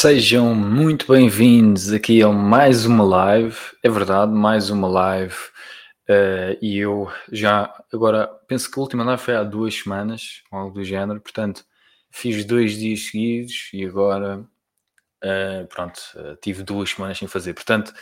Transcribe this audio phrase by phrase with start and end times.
[0.00, 3.56] Sejam muito bem-vindos aqui a mais uma live.
[3.82, 5.34] É verdade, mais uma live.
[6.08, 10.72] Uh, e eu já agora penso que a última live foi há duas semanas, algo
[10.72, 11.20] do género.
[11.20, 11.64] Portanto,
[12.12, 14.38] fiz dois dias seguidos e agora
[15.24, 17.54] uh, pronto, uh, tive duas semanas sem fazer.
[17.54, 17.92] Portanto,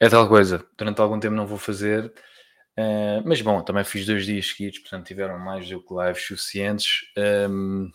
[0.00, 0.66] é tal coisa.
[0.76, 2.12] Durante algum tempo não vou fazer.
[3.24, 7.02] mas bom, também fiz dois dias seguidos, portanto tiveram mais do que lives suficientes
[7.48, 7.88] um,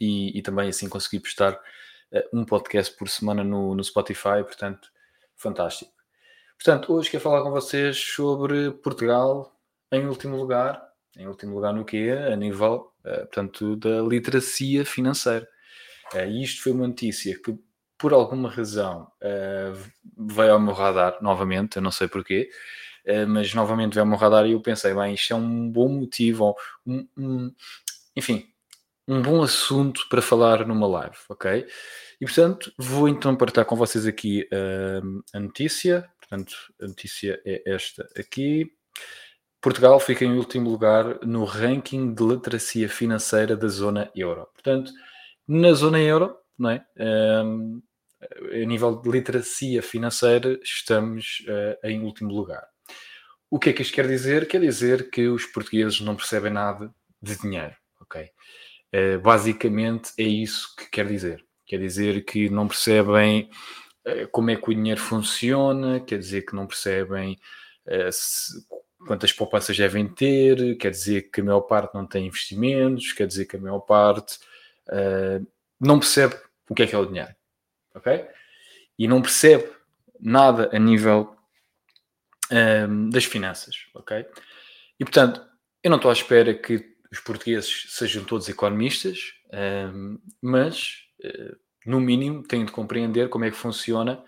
[0.00, 1.56] e, e também assim consegui postar
[2.32, 4.88] um podcast por semana no, no Spotify, portanto,
[5.36, 5.92] fantástico.
[6.56, 9.52] Portanto, hoje quero falar com vocês sobre Portugal
[9.90, 10.82] em último lugar.
[11.16, 12.14] Em último lugar no quê?
[12.32, 15.48] A nível, uh, portanto, da literacia financeira.
[16.14, 17.58] Uh, e isto foi uma notícia que,
[17.98, 19.06] por alguma razão,
[20.18, 22.50] veio ao meu radar novamente, eu não sei porquê,
[23.28, 26.52] mas novamente veio ao meu radar e eu pensei, bem, isto é um bom motivo,
[26.84, 27.54] um, um,
[28.16, 28.51] enfim,
[29.12, 31.66] um bom assunto para falar numa live, ok?
[32.20, 36.08] E portanto, vou então partilhar com vocês aqui uh, a notícia.
[36.20, 38.70] Portanto, a notícia é esta aqui.
[39.60, 44.46] Portugal fica em último lugar no ranking de literacia financeira da zona euro.
[44.54, 44.90] Portanto,
[45.46, 46.84] na zona euro, não é?
[47.44, 47.82] Um,
[48.52, 52.66] a nível de literacia financeira, estamos uh, em último lugar.
[53.50, 54.48] O que é que isto quer dizer?
[54.48, 58.30] Quer dizer que os portugueses não percebem nada de dinheiro, ok?
[58.94, 61.42] Uh, basicamente é isso que quer dizer.
[61.64, 63.48] Quer dizer que não percebem
[64.06, 67.38] uh, como é que o dinheiro funciona, quer dizer que não percebem
[67.86, 68.66] uh, se,
[69.06, 73.46] quantas poupanças devem ter, quer dizer que a maior parte não tem investimentos, quer dizer
[73.46, 74.38] que a maior parte
[75.80, 76.36] não percebe
[76.68, 77.34] o que é que é o dinheiro,
[77.94, 78.26] ok?
[78.98, 79.68] E não percebe
[80.20, 81.34] nada a nível
[83.10, 84.24] das finanças, ok?
[85.00, 85.44] E portanto,
[85.82, 89.34] eu não estou à espera que os portugueses sejam todos economistas,
[89.92, 94.24] um, mas uh, no mínimo têm de compreender como é que funciona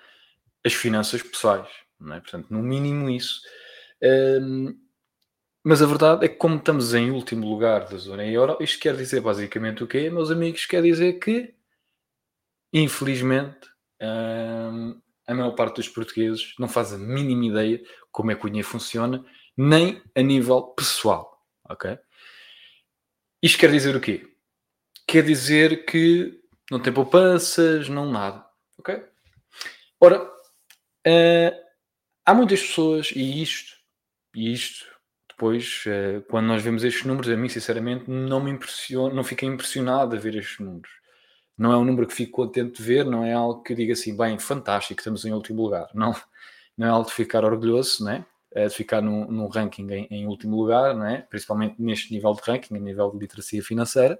[0.62, 1.68] as finanças pessoais,
[1.98, 2.20] não é?
[2.20, 3.40] Portanto, no mínimo isso.
[4.02, 4.78] Um,
[5.64, 8.94] mas a verdade é que como estamos em último lugar da zona euro, isto quer
[8.94, 10.66] dizer basicamente o quê, meus amigos?
[10.66, 11.54] Quer dizer que,
[12.70, 13.66] infelizmente,
[14.02, 18.48] um, a maior parte dos portugueses não faz a mínima ideia como é que o
[18.50, 19.24] dinheiro funciona,
[19.56, 21.98] nem a nível pessoal, ok?
[23.44, 24.26] Isto quer dizer o quê?
[25.06, 26.40] Quer dizer que
[26.70, 28.42] não tem poupanças, não nada.
[28.78, 29.04] Ok?
[30.00, 31.52] Ora, uh,
[32.24, 33.76] há muitas pessoas, e isto,
[34.34, 34.86] e isto,
[35.28, 39.46] depois, uh, quando nós vemos estes números, a mim, sinceramente, não me impressiona, não fiquei
[39.46, 40.90] impressionado a ver estes números.
[41.58, 43.92] Não é um número que fico contente de ver, não é algo que eu diga
[43.92, 45.90] assim, bem, fantástico, estamos em último lugar.
[45.92, 46.16] Não,
[46.78, 48.24] não é algo de ficar orgulhoso, né?
[48.54, 51.22] De ficar num, num ranking em, em, último lugar, não é?
[51.22, 54.18] principalmente neste nível de ranking, a nível de literacia financeira.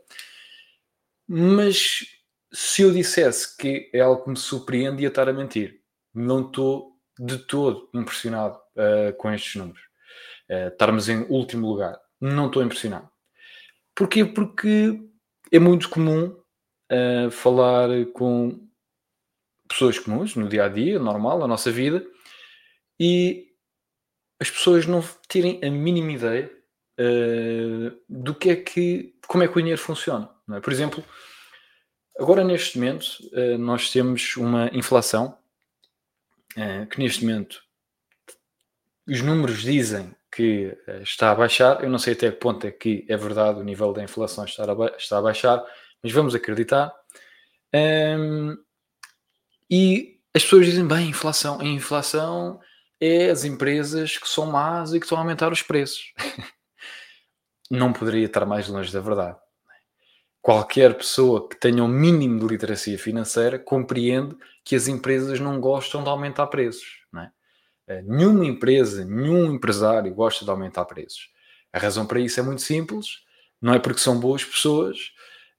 [1.27, 2.05] Mas
[2.53, 5.81] se eu dissesse que é algo que me surpreende, ia estar a mentir.
[6.13, 9.83] Não estou de todo impressionado uh, com estes números.
[10.49, 11.99] Uh, estarmos em último lugar.
[12.21, 13.09] Não estou impressionado.
[13.95, 14.25] Porquê?
[14.25, 15.01] Porque
[15.51, 16.37] é muito comum
[16.93, 18.69] uh, falar com
[19.69, 22.07] pessoas comuns no dia a dia, normal, na nossa vida,
[23.01, 23.54] e
[24.45, 26.53] as pessoas não terem a mínima ideia
[27.01, 30.29] uh, do que é que, como é que o dinheiro funciona.
[30.53, 30.61] É?
[30.61, 31.03] Por exemplo,
[32.21, 35.39] agora neste momento uh, nós temos uma inflação
[36.59, 37.63] uh, que neste momento
[39.09, 41.83] os números dizem que está a baixar.
[41.83, 44.65] Eu não sei até que ponto é que é verdade o nível da inflação está
[44.65, 45.65] a, está a baixar,
[46.03, 46.93] mas vamos acreditar.
[47.73, 48.57] Um, ehm,
[49.71, 52.61] e as pessoas dizem, bem, inflação, a inflação
[53.01, 56.13] é as empresas que são más e que estão a aumentar os preços.
[57.71, 59.39] Não poderia estar mais longe da verdade.
[60.41, 66.03] Qualquer pessoa que tenha um mínimo de literacia financeira compreende que as empresas não gostam
[66.03, 67.05] de aumentar preços.
[67.87, 68.03] É?
[68.03, 71.31] Nenhuma empresa, nenhum empresário gosta de aumentar preços.
[71.73, 73.23] A razão para isso é muito simples.
[73.61, 74.97] Não é porque são boas pessoas,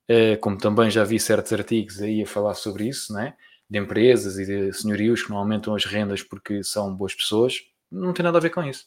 [0.08, 3.36] eh, como também já vi certos artigos aí a falar sobre isso, não é?
[3.68, 8.12] De empresas e de senhorios que não aumentam as rendas porque são boas pessoas, não
[8.12, 8.86] tem nada a ver com isso.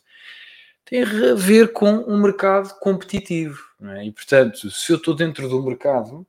[0.86, 3.60] Tem a ver com um mercado competitivo.
[3.82, 4.06] É?
[4.06, 6.26] E, portanto, se eu estou dentro do mercado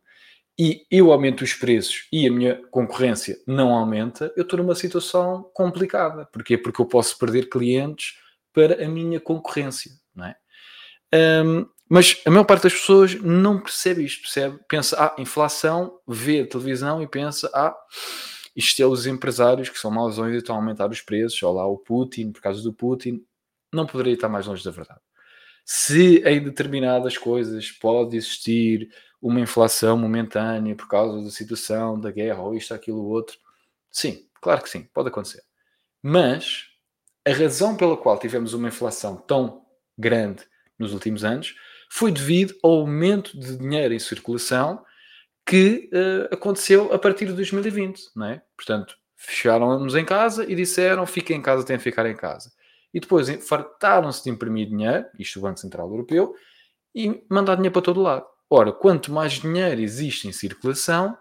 [0.58, 5.50] e eu aumento os preços e a minha concorrência não aumenta, eu estou numa situação
[5.54, 6.26] complicada.
[6.26, 6.58] Porquê?
[6.58, 8.18] Porque eu posso perder clientes
[8.52, 9.92] para a minha concorrência.
[10.14, 10.36] Não é?
[11.44, 14.60] Um, mas a maior parte das pessoas não percebe isto, percebe?
[14.68, 17.74] Pensa, ah, inflação, vê a televisão e pensa, ah,
[18.60, 21.66] isto é os empresários que são mausões e estão a aumentar os preços, ou lá
[21.66, 23.24] o Putin, por causa do Putin,
[23.72, 25.00] não poderia estar mais longe da verdade.
[25.64, 28.90] Se em determinadas coisas pode existir
[29.20, 33.38] uma inflação momentânea por causa da situação, da guerra, ou isto, aquilo, outro,
[33.90, 35.42] Sim, claro que sim, pode acontecer.
[36.02, 36.68] Mas
[37.26, 39.62] a razão pela qual tivemos uma inflação tão
[39.98, 40.44] grande
[40.78, 41.54] nos últimos anos
[41.90, 44.84] foi devido ao aumento de dinheiro em circulação
[45.46, 48.42] que uh, aconteceu a partir de 2020, não é?
[48.56, 52.52] Portanto, fecharam-nos em casa e disseram fiquem em casa, têm de ficar em casa.
[52.92, 56.34] E depois fartaram-se de imprimir dinheiro, isto o Banco Central Europeu,
[56.94, 58.26] e mandar dinheiro para todo lado.
[58.48, 61.16] Ora, quanto mais dinheiro existe em circulação,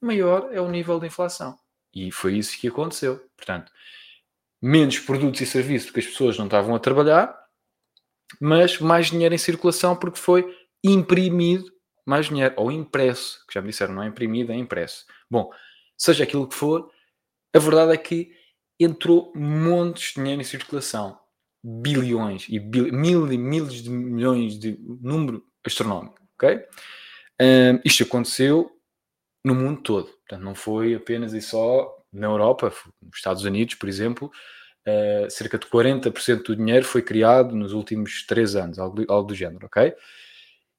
[0.00, 1.56] maior é o nível de inflação.
[1.94, 3.18] E foi isso que aconteceu.
[3.36, 3.72] Portanto,
[4.60, 7.34] menos produtos e serviços porque as pessoas não estavam a trabalhar,
[8.40, 10.44] mas mais dinheiro em circulação porque foi
[10.84, 11.72] imprimido
[12.08, 15.04] mais dinheiro, ou impresso, que já me disseram, não é imprimido, é impresso.
[15.30, 15.50] Bom,
[15.96, 16.90] seja aquilo que for,
[17.54, 18.32] a verdade é que
[18.80, 21.18] entrou montes de dinheiro em circulação,
[21.62, 26.64] bilhões e bil, mil e milhos de milhões de número astronómico, ok?
[27.40, 28.70] Um, isto aconteceu
[29.44, 32.72] no mundo todo, portanto não foi apenas e só na Europa,
[33.02, 34.30] nos Estados Unidos, por exemplo,
[34.86, 39.34] uh, cerca de 40% do dinheiro foi criado nos últimos 3 anos, algo, algo do
[39.34, 39.94] género, ok?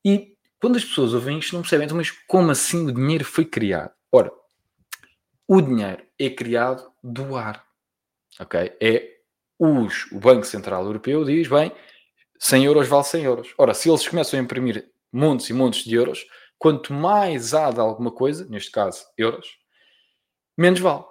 [0.03, 3.45] E quando as pessoas ouvem isto, não percebem, então, mas como assim o dinheiro foi
[3.45, 3.91] criado?
[4.11, 4.31] Ora,
[5.47, 7.65] o dinheiro é criado do ar,
[8.39, 8.75] ok?
[8.81, 9.19] É
[9.57, 11.71] os, o Banco Central Europeu diz, bem,
[12.39, 13.53] 100 euros vale 100 euros.
[13.57, 16.25] Ora, se eles começam a imprimir montes e montes de euros,
[16.57, 19.47] quanto mais há de alguma coisa, neste caso euros,
[20.57, 21.03] menos vale.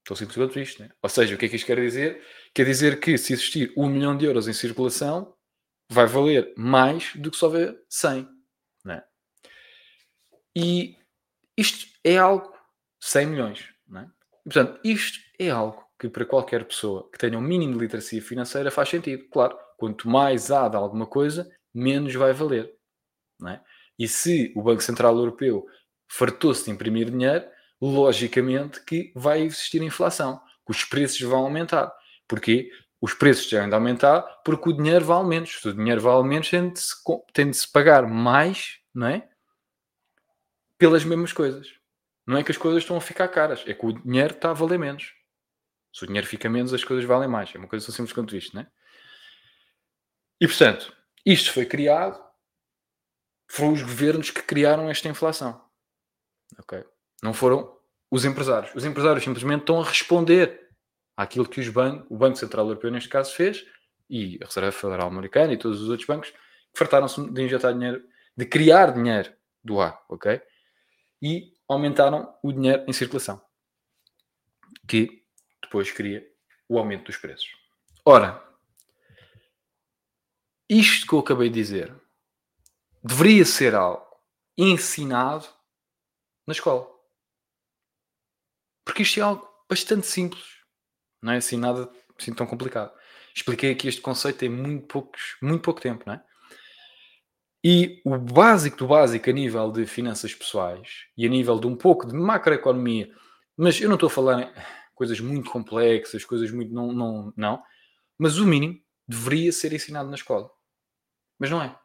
[0.00, 0.90] Estou simples quanto isto, né?
[1.02, 2.22] Ou seja, o que é que isto quer dizer?
[2.54, 5.34] Quer dizer que se existir um milhão de euros em circulação,
[5.90, 8.37] vai valer mais do que só houver 100.
[10.56, 10.96] E
[11.56, 12.52] isto é algo,
[13.00, 13.68] 100 milhões.
[13.86, 14.10] Né?
[14.44, 18.22] E, portanto, isto é algo que para qualquer pessoa que tenha um mínimo de literacia
[18.22, 19.28] financeira faz sentido.
[19.30, 22.72] Claro, quanto mais há de alguma coisa, menos vai valer.
[23.40, 23.60] Né?
[23.98, 25.66] E se o Banco Central Europeu
[26.08, 27.44] fartou-se de imprimir dinheiro,
[27.80, 31.92] logicamente que vai existir inflação, que os preços vão aumentar.
[32.26, 32.70] Porquê?
[33.00, 35.60] Os preços têm de aumentar porque o dinheiro vale menos.
[35.60, 36.94] Se o dinheiro vale menos, tem de se,
[37.32, 39.28] tem de se pagar mais, não é?
[40.78, 41.74] Pelas mesmas coisas.
[42.26, 44.54] Não é que as coisas estão a ficar caras, é que o dinheiro está a
[44.54, 45.14] valer menos.
[45.92, 47.54] Se o dinheiro fica menos, as coisas valem mais.
[47.54, 48.70] É uma coisa tão simples quanto isto, não é?
[50.40, 50.94] E portanto,
[51.26, 52.22] isto foi criado,
[53.50, 55.60] foram os governos que criaram esta inflação.
[56.58, 56.84] Ok?
[57.22, 57.76] Não foram
[58.10, 58.72] os empresários.
[58.74, 60.68] Os empresários simplesmente estão a responder
[61.16, 63.64] àquilo que os ban o Banco Central Europeu, neste caso, fez,
[64.08, 68.02] e a Reserva Federal Americana e todos os outros bancos, que fartaram-se de injetar dinheiro,
[68.36, 69.32] de criar dinheiro
[69.64, 70.40] do ar, ok?
[71.20, 73.44] E aumentaram o dinheiro em circulação,
[74.86, 75.24] que
[75.62, 76.26] depois cria
[76.68, 77.50] o aumento dos preços.
[78.04, 78.42] Ora,
[80.68, 81.94] isto que eu acabei de dizer
[83.02, 84.06] deveria ser algo
[84.56, 85.48] ensinado
[86.46, 86.88] na escola.
[88.84, 90.58] Porque isto é algo bastante simples.
[91.22, 92.92] Não é assim nada assim tão complicado.
[93.34, 96.24] Expliquei aqui este conceito em muito, poucos, muito pouco tempo, não é?
[97.62, 101.76] E o básico do básico a nível de finanças pessoais e a nível de um
[101.76, 103.10] pouco de macroeconomia,
[103.56, 104.52] mas eu não estou a falar
[104.94, 106.72] coisas muito complexas, coisas muito.
[106.72, 107.62] Não, não, não.
[108.16, 110.50] Mas o mínimo deveria ser ensinado na escola.
[111.38, 111.76] Mas não é.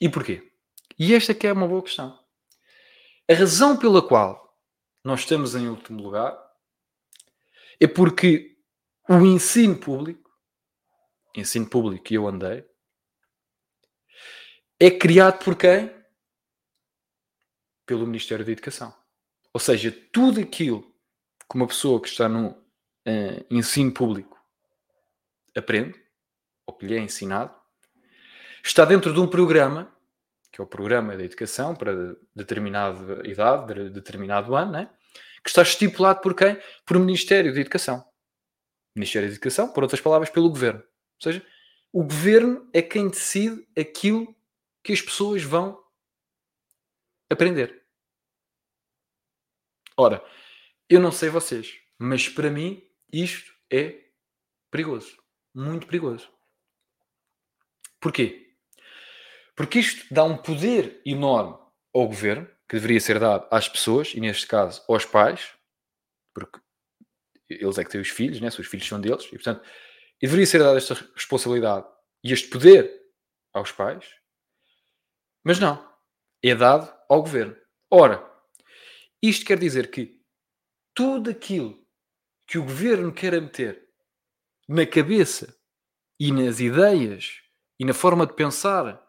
[0.00, 0.50] E porquê?
[0.98, 2.18] E esta que é uma boa questão.
[3.30, 4.48] A razão pela qual
[5.04, 6.38] nós estamos em último lugar,
[7.80, 8.56] é porque
[9.08, 10.30] o ensino público,
[11.34, 12.64] ensino público que eu andei,
[14.80, 15.90] é criado por quem?
[17.86, 18.94] Pelo Ministério da Educação.
[19.52, 24.38] Ou seja, tudo aquilo que uma pessoa que está no uh, ensino público
[25.56, 25.98] aprende,
[26.66, 27.54] ou que lhe é ensinado,
[28.62, 29.92] está dentro de um programa
[30.58, 34.90] que é o programa da educação para determinada idade, de determinado ano, né?
[35.42, 36.58] que está estipulado por quem?
[36.84, 38.04] Por o Ministério da Educação.
[38.94, 40.80] Ministério da Educação, por outras palavras, pelo Governo.
[40.80, 41.46] Ou seja,
[41.92, 44.34] o Governo é quem decide aquilo
[44.88, 45.78] que as pessoas vão
[47.30, 47.84] aprender.
[49.94, 50.24] Ora,
[50.88, 54.02] eu não sei vocês, mas para mim isto é
[54.70, 55.22] perigoso.
[55.54, 56.32] Muito perigoso.
[58.00, 58.56] Porquê?
[59.54, 61.58] Porque isto dá um poder enorme
[61.92, 65.52] ao governo, que deveria ser dado às pessoas, e neste caso aos pais,
[66.32, 66.58] porque
[67.50, 68.48] eles é que têm os filhos, né?
[68.48, 69.62] os filhos são deles, e portanto
[70.18, 71.86] deveria ser dada esta responsabilidade
[72.24, 72.90] e este poder
[73.52, 74.16] aos pais,
[75.44, 75.86] mas não,
[76.42, 77.56] é dado ao governo.
[77.90, 78.24] Ora,
[79.22, 80.22] isto quer dizer que
[80.94, 81.86] tudo aquilo
[82.46, 83.88] que o governo quer meter
[84.68, 85.56] na cabeça
[86.18, 87.42] e nas ideias
[87.78, 89.06] e na forma de pensar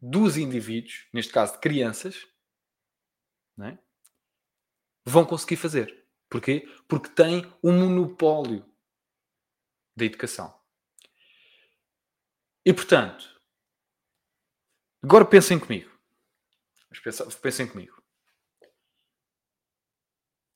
[0.00, 2.26] dos indivíduos, neste caso de crianças,
[3.62, 3.78] é?
[5.04, 6.08] vão conseguir fazer.
[6.30, 6.66] Porquê?
[6.88, 8.64] Porque tem um monopólio
[9.96, 10.58] da educação.
[12.64, 13.39] E portanto,
[15.02, 15.90] agora pensem comigo.
[17.40, 18.02] Pensem comigo.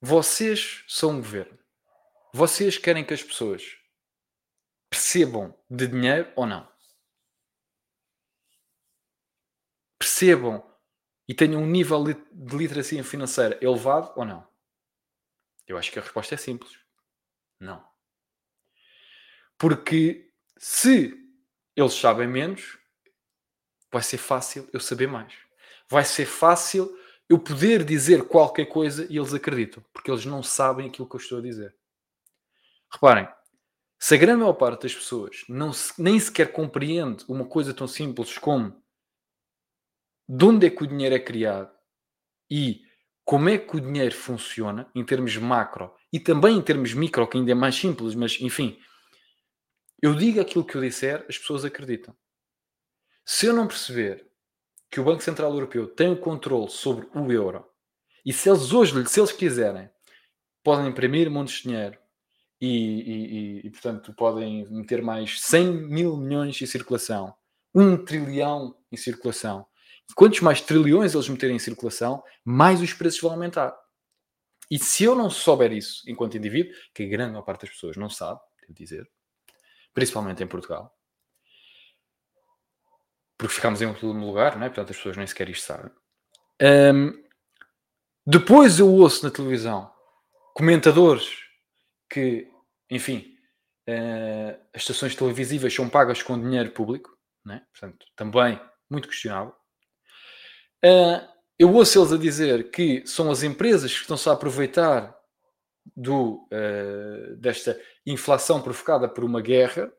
[0.00, 1.58] Vocês são um governo.
[2.32, 3.78] Vocês querem que as pessoas
[4.90, 6.70] percebam de dinheiro ou não?
[9.98, 10.62] Percebam
[11.26, 14.46] e tenham um nível de literacia financeira elevado ou não?
[15.66, 16.78] Eu acho que a resposta é simples.
[17.58, 17.82] Não.
[19.56, 21.14] Porque se
[21.74, 22.78] eles sabem menos,
[23.94, 25.32] vai ser fácil eu saber mais.
[25.88, 26.92] Vai ser fácil
[27.28, 31.20] eu poder dizer qualquer coisa e eles acreditam, porque eles não sabem aquilo que eu
[31.20, 31.72] estou a dizer.
[32.92, 33.28] Reparem,
[33.96, 37.86] se a grande maior parte das pessoas não se, nem sequer compreende uma coisa tão
[37.86, 38.82] simples como
[40.28, 41.72] de onde é que o dinheiro é criado
[42.50, 42.82] e
[43.24, 47.38] como é que o dinheiro funciona em termos macro e também em termos micro, que
[47.38, 48.76] ainda é mais simples, mas enfim,
[50.02, 52.14] eu digo aquilo que eu disser, as pessoas acreditam.
[53.25, 54.26] Se eu não perceber
[54.90, 57.64] que o Banco Central Europeu tem o controle sobre o euro
[58.25, 59.90] e se eles hoje, se eles quiserem,
[60.62, 61.99] podem imprimir montes de dinheiro
[62.61, 67.35] e, e, e, e portanto, podem meter mais 100 mil milhões em circulação,
[67.75, 69.66] um trilhão em circulação.
[70.14, 73.75] Quantos mais trilhões eles meterem em circulação, mais os preços vão aumentar.
[74.71, 77.97] E se eu não souber isso enquanto indivíduo, que a grande maior parte das pessoas
[77.97, 79.11] não sabe, devo dizer,
[79.93, 80.95] principalmente em Portugal,
[83.38, 84.69] porque ficámos em último lugar, não é?
[84.69, 85.91] portanto as pessoas nem sequer isto sabem.
[86.62, 87.12] Um,
[88.26, 89.93] depois eu ouço na televisão
[90.55, 91.29] comentadores
[92.09, 92.49] que,
[92.91, 93.37] enfim,
[93.88, 97.11] uh, as estações televisivas são pagas com dinheiro público,
[97.50, 97.61] é?
[97.73, 99.55] portanto, também muito questionável.
[100.85, 101.26] Uh,
[101.59, 105.14] eu ouço eles a dizer que são as empresas que estão-se a aproveitar
[105.97, 109.93] do, uh, desta inflação provocada por uma guerra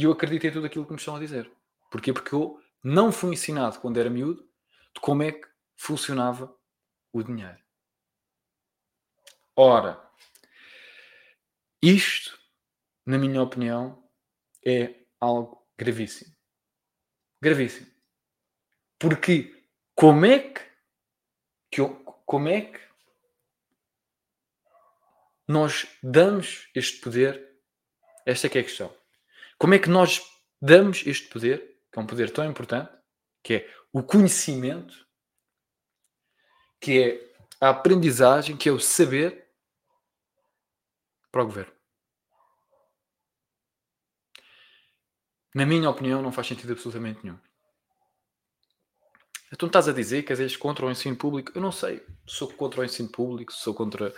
[0.00, 1.52] e eu acredito em tudo aquilo que me estão a dizer.
[1.90, 2.10] Porquê?
[2.10, 4.42] Porque eu não fui ensinado quando era miúdo
[4.94, 6.56] de como é que funcionava
[7.12, 7.62] o dinheiro.
[9.54, 10.02] Ora,
[11.82, 12.40] isto,
[13.04, 14.02] na minha opinião,
[14.64, 16.34] é algo gravíssimo.
[17.42, 17.86] Gravíssimo.
[18.98, 19.62] Porque
[19.94, 20.62] como é que,
[21.70, 22.80] que eu, como é que
[25.46, 27.60] nós damos este poder?
[28.24, 28.99] Esta é que é a questão.
[29.60, 30.22] Como é que nós
[30.58, 32.90] damos este poder, que é um poder tão importante,
[33.44, 35.06] que é o conhecimento,
[36.80, 39.50] que é a aprendizagem, que é o saber
[41.30, 41.74] para o governo?
[45.54, 47.38] Na minha opinião, não faz sentido absolutamente nenhum.
[49.52, 51.52] Então estás a dizer que és contra o ensino público?
[51.54, 52.02] Eu não sei.
[52.26, 54.14] Sou contra o ensino público, sou contra.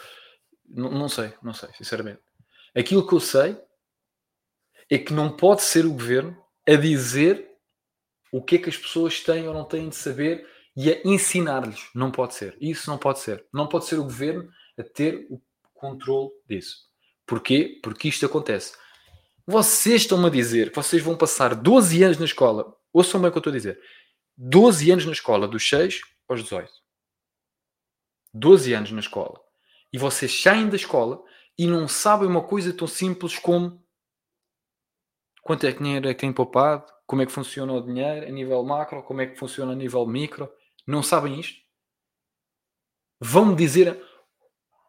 [0.68, 2.22] Não, não sei, não sei, sinceramente.
[2.76, 3.60] Aquilo que eu sei
[4.94, 6.36] é que não pode ser o governo
[6.68, 7.50] a dizer
[8.30, 10.46] o que é que as pessoas têm ou não têm de saber
[10.76, 11.88] e a ensinar-lhes.
[11.94, 12.58] Não pode ser.
[12.60, 13.42] Isso não pode ser.
[13.50, 15.40] Não pode ser o governo a ter o
[15.72, 16.76] controle disso.
[17.26, 17.80] Porquê?
[17.82, 18.76] Porque isto acontece.
[19.46, 22.76] Vocês estão-me a dizer que vocês vão passar 12 anos na escola.
[22.92, 23.80] Ouçam bem o que eu estou a dizer.
[24.36, 26.70] 12 anos na escola, dos 6 aos 18.
[28.34, 29.40] 12 anos na escola.
[29.90, 31.22] E vocês saem da escola
[31.58, 33.81] e não sabem uma coisa tão simples como
[35.42, 38.30] quanto é que dinheiro é que tem poupado, como é que funciona o dinheiro a
[38.30, 40.50] nível macro, como é que funciona a nível micro.
[40.86, 41.60] Não sabem isto?
[43.20, 44.02] Vão-me dizer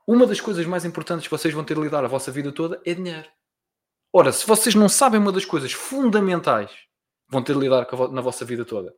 [0.07, 2.81] uma das coisas mais importantes que vocês vão ter de lidar a vossa vida toda
[2.85, 3.29] é dinheiro.
[4.11, 8.21] Ora, se vocês não sabem uma das coisas fundamentais que vão ter de lidar na
[8.21, 8.95] vossa vida toda,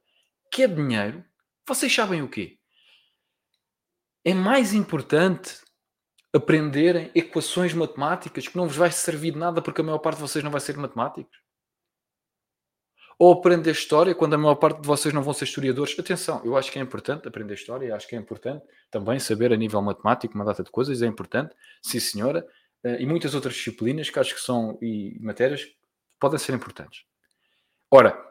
[0.51, 1.23] que é dinheiro,
[1.67, 2.59] vocês sabem o quê?
[4.23, 5.63] É mais importante
[6.33, 10.23] aprenderem equações matemáticas que não vos vai servir de nada porque a maior parte de
[10.23, 11.44] vocês não vai ser matemáticos?
[13.17, 15.97] Ou aprender história quando a maior parte de vocês não vão ser historiadores?
[15.97, 19.55] Atenção, eu acho que é importante aprender história, acho que é importante também saber a
[19.55, 22.45] nível matemático uma data de coisas, é importante, sim senhora,
[22.83, 25.65] eh, e muitas outras disciplinas que acho que são e matérias
[26.19, 27.05] podem ser importantes.
[27.89, 28.21] Ora,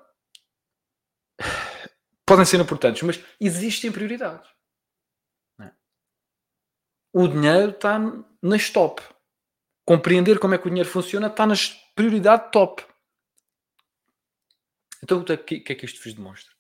[2.27, 4.49] podem ser importantes, mas existem prioridades.
[5.61, 5.71] É?
[7.11, 7.99] O dinheiro está
[8.43, 9.03] nas top.
[9.87, 12.85] Compreender como é que o dinheiro funciona está nas prioridades top.
[15.05, 16.53] Então o que, que é que isto vos demonstra?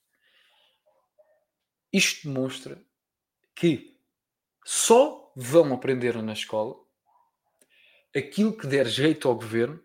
[1.91, 2.85] Isto demonstra
[3.57, 3.99] que
[4.65, 6.77] só vão aprender na escola
[8.15, 9.83] aquilo que der jeito ao governo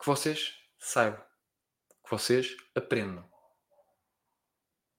[0.00, 1.22] que vocês saibam,
[2.04, 3.28] que vocês aprendam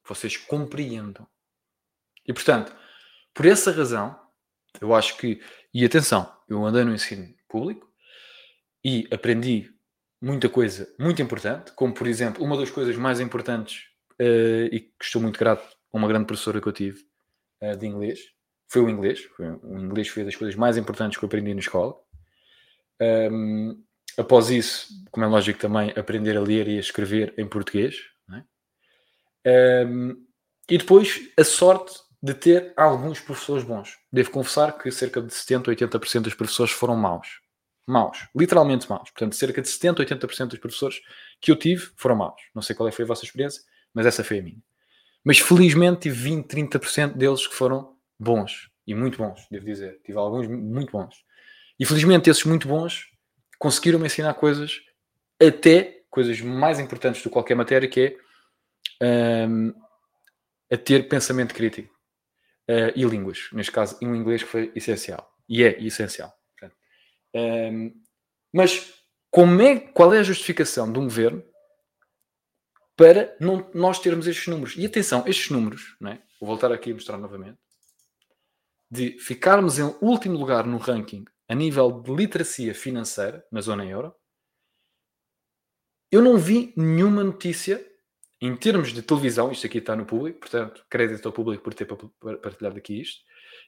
[0.07, 1.27] vocês compreendam.
[2.27, 2.75] E portanto,
[3.33, 4.23] por essa razão,
[4.81, 5.41] Eu acho que,
[5.73, 7.89] e atenção, eu andei no ensino público
[8.83, 9.73] e aprendi
[10.25, 13.83] muita coisa muito importante, como por exemplo, uma das coisas mais importantes
[14.19, 15.63] uh, e que estou muito grato
[15.93, 16.99] a uma grande professora que eu tive
[17.61, 18.19] uh, de inglês,
[18.67, 19.21] foi o inglês.
[19.37, 21.95] Foi, o inglês foi das coisas mais importantes que eu aprendi na escola.
[23.31, 23.83] Um,
[24.17, 27.95] após isso, como é lógico também, aprender a ler e a escrever em português.
[29.45, 29.85] É?
[29.85, 30.25] Um,
[30.67, 33.99] e depois a sorte de ter alguns professores bons.
[34.11, 37.44] Devo confessar que cerca de 70, 80% dos professores foram maus.
[37.87, 39.09] Maus, literalmente maus.
[39.11, 41.01] Portanto, cerca de 70, 80% dos professores
[41.39, 42.41] que eu tive foram maus.
[42.53, 43.61] Não sei qual é foi a vossa experiência,
[43.93, 44.61] mas essa foi a minha.
[45.23, 48.69] Mas felizmente tive 20, 30% deles que foram bons.
[48.87, 49.99] E muito bons, devo dizer.
[50.03, 51.15] Tive alguns muito bons.
[51.79, 53.07] E felizmente esses muito bons
[53.59, 54.81] conseguiram me ensinar coisas,
[55.41, 58.17] até coisas mais importantes do que qualquer matéria, que
[59.01, 59.73] é um,
[60.71, 61.93] a ter pensamento crítico.
[62.67, 65.29] Uh, e línguas, neste caso, em inglês que foi essencial.
[65.47, 66.33] E é essencial.
[67.35, 67.93] Um,
[68.53, 68.93] mas
[69.29, 71.43] como é, qual é a justificação de um governo
[72.95, 74.75] para não, nós termos estes números?
[74.77, 76.21] E atenção, estes números, é?
[76.39, 77.59] vou voltar aqui a mostrar novamente,
[78.89, 84.15] de ficarmos em último lugar no ranking a nível de literacia financeira na zona euro,
[86.09, 87.85] eu não vi nenhuma notícia
[88.39, 91.85] em termos de televisão, isto aqui está no público, portanto, crédito ao público por ter
[91.85, 93.21] partilhado aqui isto,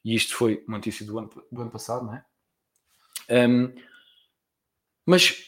[0.05, 2.25] e isto foi uma notícia do ano, do ano passado, não é?
[3.29, 3.73] Um,
[5.05, 5.47] mas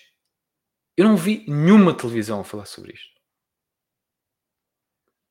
[0.98, 3.20] eu não vi nenhuma televisão a falar sobre isto.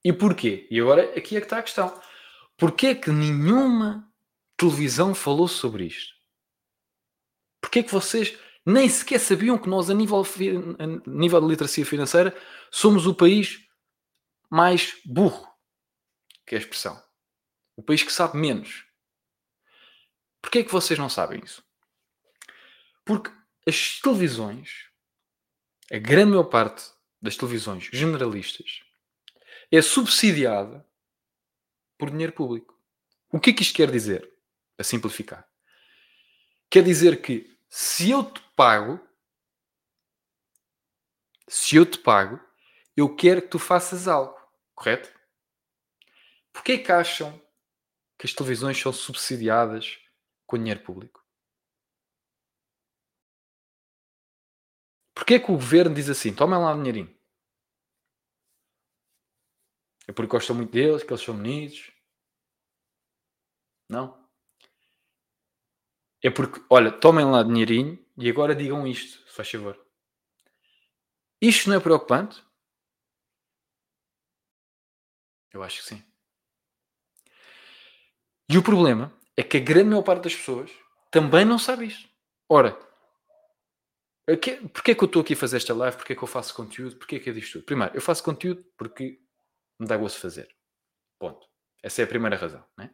[0.05, 0.67] E porquê?
[0.71, 2.03] E agora aqui é que está a questão.
[2.57, 4.11] Porquê é que nenhuma
[4.57, 6.15] televisão falou sobre isto?
[7.61, 11.85] Porquê é que vocês nem sequer sabiam que nós, a nível, a nível de literacia
[11.85, 12.37] financeira,
[12.71, 13.67] somos o país
[14.51, 15.47] mais burro,
[16.47, 17.03] que é a expressão.
[17.77, 18.87] O país que sabe menos.
[20.41, 21.63] Porquê é que vocês não sabem isso?
[23.09, 23.31] Porque
[23.67, 24.91] as televisões,
[25.91, 26.93] a grande maior parte
[27.23, 28.83] das televisões generalistas,
[29.73, 30.87] é subsidiada
[31.97, 32.79] por dinheiro público.
[33.33, 34.31] O que é que isto quer dizer?
[34.77, 35.49] A simplificar.
[36.69, 39.01] Quer dizer que se eu te pago,
[41.49, 42.39] se eu te pago,
[42.95, 44.39] eu quero que tu faças algo,
[44.75, 45.11] correto?
[46.53, 47.41] Porquê é que acham
[48.19, 49.99] que as televisões são subsidiadas
[50.47, 51.18] com dinheiro público?
[55.19, 57.13] Porquê é que o governo diz assim, tomem lá o dinheirinho?
[60.07, 61.93] É porque gostam muito deles, que eles são bonitos?
[63.91, 64.17] Não?
[66.23, 69.77] É porque, olha, tomem lá dinheirinho e agora digam isto, se faz favor.
[71.43, 72.41] Isto não é preocupante?
[75.53, 76.05] Eu acho que sim.
[78.49, 80.71] E o problema é que a grande maior parte das pessoas
[81.11, 82.09] também não sabe isto.
[82.49, 82.88] Ora,
[84.37, 85.97] porquê é que eu estou aqui a fazer esta live?
[85.97, 86.97] Porquê é que eu faço conteúdo?
[86.97, 87.65] Porquê é que eu disto tudo?
[87.65, 89.19] Primeiro, eu faço conteúdo porque
[89.79, 90.49] me dá gosto fazer.
[91.19, 91.47] Ponto.
[91.83, 92.65] Essa é a primeira razão.
[92.77, 92.91] Né?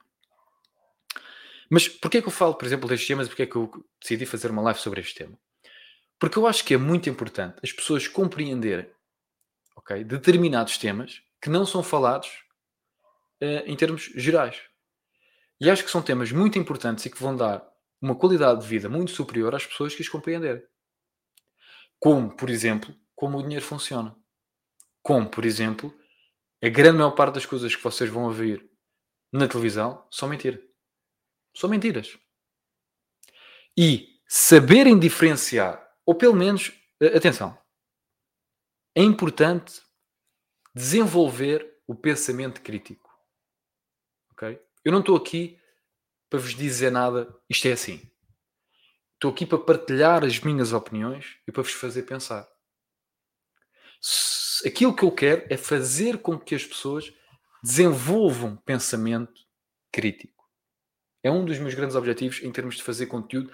[1.70, 3.70] Mas porquê é que eu falo, por exemplo, destes temas e porquê é que eu
[4.00, 5.38] decidi fazer uma live sobre este tema?
[6.18, 8.88] Porque eu acho que é muito importante as pessoas compreenderem
[9.76, 12.28] okay, determinados temas que não são falados
[13.42, 14.62] uh, em termos gerais.
[15.60, 17.66] E acho que são temas muito importantes e que vão dar
[18.00, 20.62] uma qualidade de vida muito superior às pessoas que os compreenderem.
[22.04, 24.14] Como, por exemplo, como o dinheiro funciona.
[25.02, 25.90] Como, por exemplo,
[26.62, 28.70] a grande maior parte das coisas que vocês vão ouvir
[29.32, 30.62] na televisão são mentira.
[31.56, 32.18] São mentiras.
[33.74, 36.78] E saberem diferenciar, ou pelo menos,
[37.16, 37.58] atenção,
[38.94, 39.80] é importante
[40.74, 43.10] desenvolver o pensamento crítico.
[44.32, 44.62] Ok?
[44.84, 45.58] Eu não estou aqui
[46.28, 48.13] para vos dizer nada, isto é assim.
[49.24, 52.46] Estou aqui para partilhar as minhas opiniões e para vos fazer pensar.
[54.66, 57.10] Aquilo que eu quero é fazer com que as pessoas
[57.62, 59.40] desenvolvam pensamento
[59.90, 60.46] crítico.
[61.22, 63.50] É um dos meus grandes objetivos em termos de fazer conteúdo,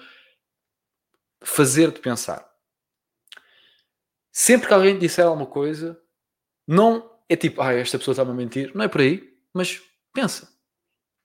[1.40, 2.44] fazer-te pensar.
[4.32, 6.02] Sempre que alguém disser alguma coisa,
[6.66, 9.80] não é tipo, ah, esta pessoa está-me a mentir, não é por aí, mas
[10.12, 10.52] pensa,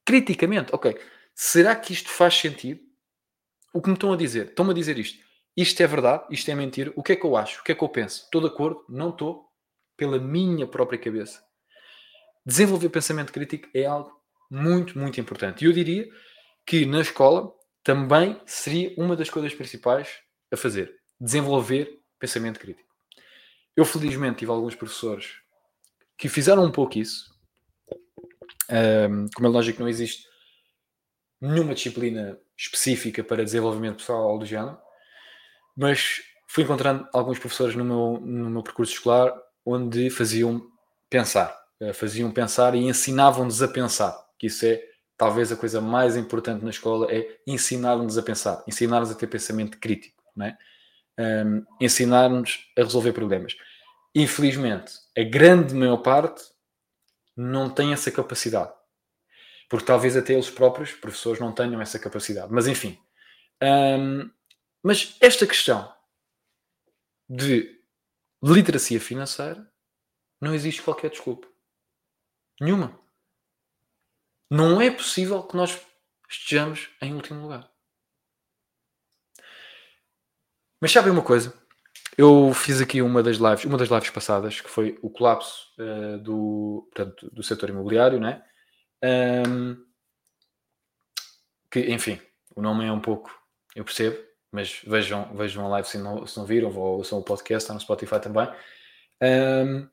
[0.05, 0.95] criticamente, ok,
[1.33, 2.84] será que isto faz sentido?
[3.75, 4.45] O que me estão a dizer?
[4.45, 5.21] Estão-me a dizer isto.
[5.57, 6.93] Isto é verdade, isto é mentira.
[6.95, 7.59] O que é que eu acho?
[7.59, 8.23] O que é que eu penso?
[8.23, 8.85] Estou de acordo?
[8.87, 9.49] Não estou?
[9.97, 11.43] Pela minha própria cabeça.
[12.45, 14.17] Desenvolver pensamento crítico é algo
[14.49, 15.61] muito, muito importante.
[15.61, 16.07] E eu diria
[16.65, 17.51] que na escola
[17.83, 22.87] também seria uma das coisas principais a fazer: desenvolver pensamento crítico.
[23.75, 25.33] Eu, felizmente, tive alguns professores
[26.17, 27.25] que fizeram um pouco isso.
[28.69, 30.25] Um, como é lógico, não existe
[31.45, 34.77] nenhuma disciplina específica para desenvolvimento pessoal do género,
[35.75, 39.33] mas fui encontrando alguns professores no meu, no meu percurso escolar
[39.65, 40.61] onde faziam
[41.09, 44.81] pensar, eh, faziam pensar e ensinavam-nos a pensar, que isso é
[45.17, 49.79] talvez a coisa mais importante na escola é ensinar-nos a pensar, ensinar-nos a ter pensamento
[49.79, 50.57] crítico, não é?
[51.17, 53.55] um, ensinar-nos a resolver problemas.
[54.13, 56.41] Infelizmente, a grande maior parte
[57.35, 58.71] não tem essa capacidade.
[59.69, 62.51] Porque talvez até eles próprios, professores, não tenham essa capacidade.
[62.51, 62.99] Mas enfim.
[64.83, 65.93] Mas esta questão
[67.27, 67.81] de
[68.43, 69.71] literacia financeira
[70.39, 71.47] não existe qualquer desculpa.
[72.61, 72.99] Nenhuma.
[74.49, 75.79] Não é possível que nós
[76.29, 77.69] estejamos em último lugar.
[80.79, 81.53] Mas sabem uma coisa?
[82.17, 86.17] Eu fiz aqui uma das lives, uma das lives passadas, que foi o colapso uh,
[86.19, 88.45] do, portanto, do setor imobiliário, né?
[89.05, 89.85] Um,
[91.69, 92.19] que, enfim,
[92.55, 93.31] o nome é um pouco,
[93.75, 94.17] eu percebo,
[94.51, 97.73] mas vejam, vejam a live se não, se não viram, ou ouçam o podcast, está
[97.73, 98.49] no Spotify também.
[99.21, 99.87] Um,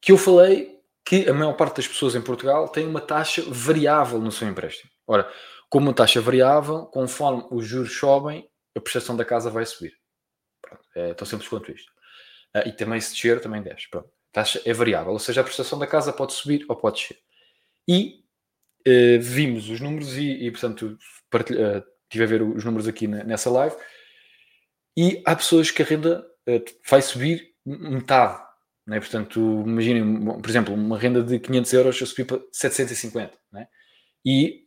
[0.00, 4.18] que eu falei que a maior parte das pessoas em Portugal tem uma taxa variável
[4.20, 4.90] no seu empréstimo.
[5.06, 5.30] Ora,
[5.68, 9.94] como uma taxa variável, conforme os juros sobem, a prestação da casa vai subir.
[10.94, 11.90] É tão simples quanto isto.
[12.54, 13.88] Uh, e também se descer, também desce.
[13.90, 14.08] Pronto.
[14.08, 17.18] A taxa é variável, ou seja, a prestação da casa pode subir ou pode descer.
[17.88, 18.22] E
[18.86, 20.98] uh, vimos os números e, e portanto,
[21.30, 23.74] partilha, uh, estive a ver os números aqui na, nessa live.
[24.96, 28.42] E há pessoas que a renda uh, vai subir metade.
[28.86, 29.00] Né?
[29.00, 33.32] Portanto, imaginem, por exemplo, uma renda de 500 euros a subir para 750.
[33.52, 33.66] Né?
[34.24, 34.64] E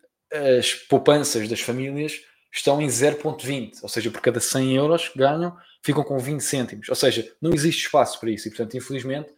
[0.57, 2.21] as poupanças das famílias
[2.53, 6.89] estão em 0,20, ou seja, por cada 100 euros que ganham, ficam com 20 cêntimos.
[6.89, 9.33] Ou seja, não existe espaço para isso e, portanto, infelizmente,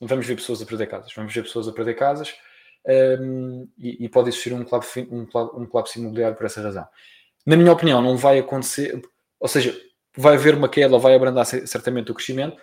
[0.00, 1.12] vamos ver pessoas a perder casas.
[1.14, 2.34] Vamos ver pessoas a perder casas
[3.20, 6.86] um, e, e, pode existir um colapso, um, um colapso imobiliário por essa razão.
[7.44, 9.00] Na minha opinião, não vai acontecer,
[9.38, 9.78] ou seja,
[10.16, 12.56] vai haver uma queda vai abrandar certamente o crescimento.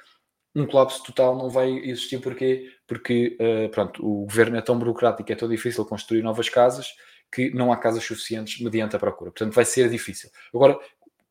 [0.53, 5.29] Um colapso total não vai existir porque, porque uh, pronto, o governo é tão burocrático,
[5.31, 6.87] é tão difícil construir novas casas
[7.31, 9.31] que não há casas suficientes mediante a procura.
[9.31, 10.29] Portanto, vai ser difícil.
[10.53, 10.79] Agora,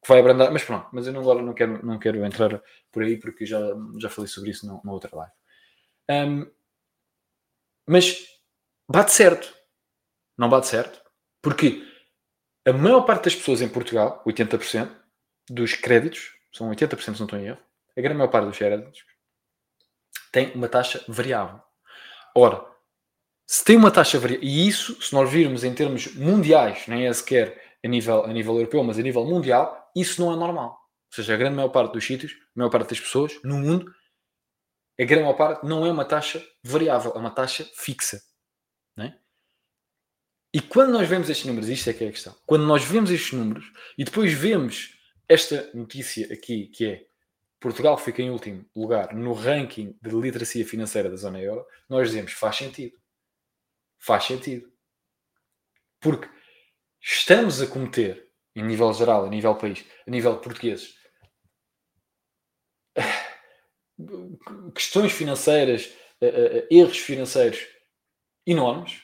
[0.07, 2.61] vai abrandar, mas pronto, mas eu não, agora não quero, não quero entrar
[2.93, 3.59] por aí porque já,
[3.99, 5.33] já falei sobre isso numa outra live.
[6.11, 6.51] Um,
[7.87, 8.27] mas
[8.89, 9.55] bate certo.
[10.37, 11.03] Não bate certo.
[11.43, 11.83] Porque
[12.67, 14.91] a maior parte das pessoas em Portugal, 80%
[15.51, 17.63] dos créditos, são 80% se não estou em erro,
[17.97, 19.05] a grande maior parte dos créditos
[20.33, 21.61] tem uma taxa variável.
[22.35, 22.65] Ora,
[23.47, 27.13] se tem uma taxa variável, e isso, se nós virmos em termos mundiais, nem é
[27.13, 30.71] sequer a nível, a nível europeu, mas a nível mundial, isso não é normal.
[30.71, 33.95] Ou seja, a grande maior parte dos sítios, a maior parte das pessoas no mundo,
[34.99, 38.23] a grande maior parte não é uma taxa variável, é uma taxa fixa.
[38.97, 39.19] Não é?
[40.53, 43.11] E quando nós vemos estes números, isto é que é a questão, quando nós vemos
[43.11, 44.97] estes números e depois vemos
[45.29, 47.07] esta notícia aqui, que é
[47.59, 52.33] Portugal fica em último lugar no ranking de literacia financeira da zona euro, nós dizemos
[52.33, 52.97] faz sentido
[54.05, 54.71] faz sentido.
[55.99, 56.29] Porque
[57.01, 60.95] estamos a cometer, em nível geral, a nível país, a nível português,
[64.75, 67.67] questões financeiras, eh, eh, eh, erros financeiros
[68.47, 69.03] enormes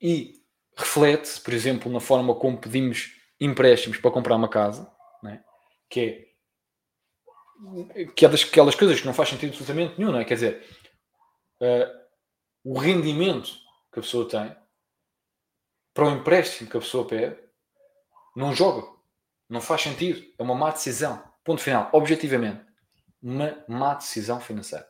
[0.00, 0.34] e
[0.76, 4.90] reflete, por exemplo, na forma como pedimos empréstimos para comprar uma casa,
[5.22, 5.42] né?
[5.88, 6.26] que é
[8.14, 10.24] que é das, aquelas coisas que não faz sentido absolutamente nenhum, não é?
[10.26, 10.78] Quer dizer,
[11.62, 12.06] uh,
[12.62, 13.50] o rendimento
[13.90, 14.54] que a pessoa tem
[15.94, 17.38] para o empréstimo que a pessoa pede,
[18.36, 18.86] não joga.
[19.48, 20.22] Não faz sentido.
[20.38, 21.24] É uma má decisão.
[21.46, 21.88] Ponto final.
[21.92, 22.60] Objetivamente.
[23.22, 24.86] Uma má decisão financeira.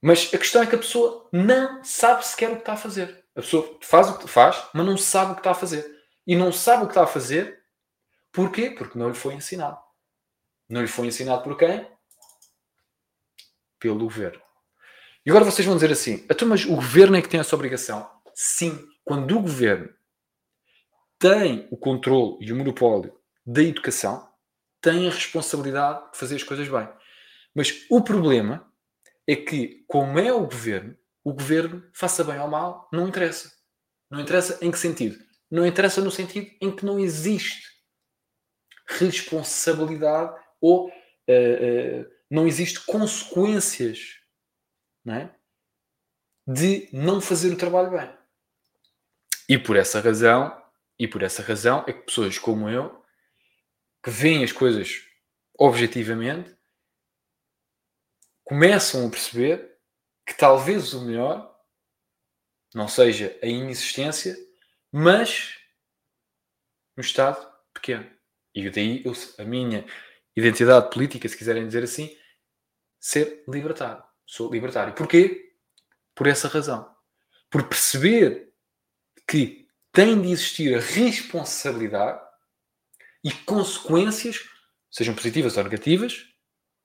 [0.00, 3.24] Mas a questão é que a pessoa não sabe sequer o que está a fazer.
[3.34, 5.84] A pessoa faz o que faz, mas não sabe o que está a fazer.
[6.24, 7.64] E não sabe o que está a fazer
[8.32, 8.70] porquê?
[8.70, 9.78] Porque não lhe foi ensinado.
[10.68, 11.86] Não lhe foi ensinado por quem?
[13.78, 14.40] Pelo governo.
[15.26, 18.08] E agora vocês vão dizer assim: então, mas o governo é que tem essa obrigação?
[18.34, 19.92] Sim, quando o governo
[21.18, 24.31] tem o controle e o monopólio da educação,
[24.82, 26.88] tem a responsabilidade de fazer as coisas bem.
[27.54, 28.70] Mas o problema
[29.26, 33.52] é que, como é o governo, o governo, faça bem ou mal, não interessa.
[34.10, 35.18] Não interessa em que sentido?
[35.50, 37.70] Não interessa no sentido em que não existe
[38.86, 44.18] responsabilidade ou uh, uh, não existe consequências
[45.04, 45.34] não é?
[46.46, 48.12] de não fazer o trabalho bem.
[49.48, 50.60] E por essa razão,
[50.98, 53.01] e por essa razão é que pessoas como eu,
[54.02, 55.04] que veem as coisas
[55.58, 56.56] objetivamente,
[58.44, 59.78] começam a perceber
[60.26, 61.52] que talvez o melhor
[62.74, 64.36] não seja a inexistência,
[64.90, 65.56] mas
[66.96, 68.10] um Estado pequeno.
[68.54, 69.84] E daí eu, a minha
[70.36, 72.16] identidade política, se quiserem dizer assim,
[73.00, 74.02] ser libertário.
[74.26, 74.94] Sou libertário.
[74.94, 75.54] Porquê?
[76.14, 76.94] Por essa razão.
[77.50, 78.52] Por perceber
[79.28, 82.22] que tem de existir a responsabilidade
[83.24, 84.40] e consequências,
[84.90, 86.26] sejam positivas ou negativas,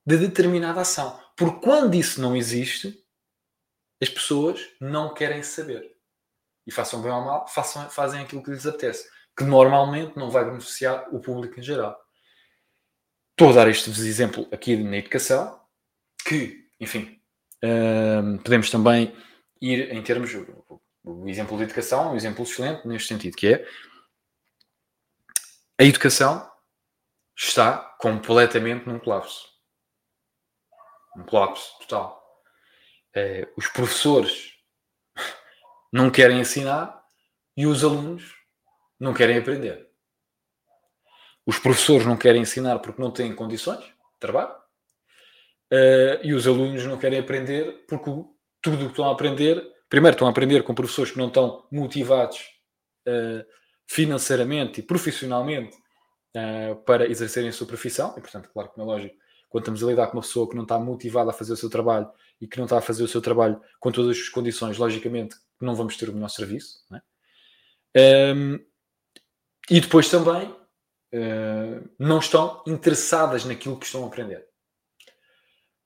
[0.05, 1.19] de determinada ação.
[1.35, 2.97] Porque quando isso não existe,
[4.01, 5.91] as pessoas não querem saber.
[6.65, 9.09] E façam bem ou mal, façam, fazem aquilo que lhes apetece.
[9.37, 11.97] Que normalmente não vai beneficiar o público em geral.
[13.31, 15.61] Estou a dar este exemplo aqui na educação,
[16.27, 17.21] que, enfim,
[17.63, 19.15] uh, podemos também
[19.61, 20.31] ir em termos.
[21.03, 23.67] O exemplo da educação é um exemplo excelente neste sentido, que é
[25.79, 26.49] a educação
[27.35, 29.47] está completamente num colapso.
[31.15, 32.23] Um colapso total.
[33.15, 34.53] Uh, os professores
[35.93, 37.03] não querem ensinar
[37.55, 38.35] e os alunos
[38.99, 39.87] não querem aprender.
[41.45, 44.53] Os professores não querem ensinar porque não têm condições de trabalho
[45.71, 48.09] uh, e os alunos não querem aprender porque
[48.61, 51.67] tudo o que estão a aprender, primeiro estão a aprender com professores que não estão
[51.71, 52.39] motivados
[53.07, 53.45] uh,
[53.87, 55.75] financeiramente e profissionalmente
[56.35, 59.15] uh, para exercerem a sua profissão, e portanto, claro que é lógico,
[59.49, 61.69] quando estamos a lidar com uma pessoa que não está motivada a fazer o seu
[61.69, 65.35] trabalho e que não está a fazer o seu trabalho com todas as condições, logicamente
[65.59, 66.85] não vamos ter o melhor serviço.
[66.91, 66.99] Um,
[67.95, 68.59] ehm,
[69.69, 74.45] e depois também uh, não estão interessadas naquilo que estão a aprender.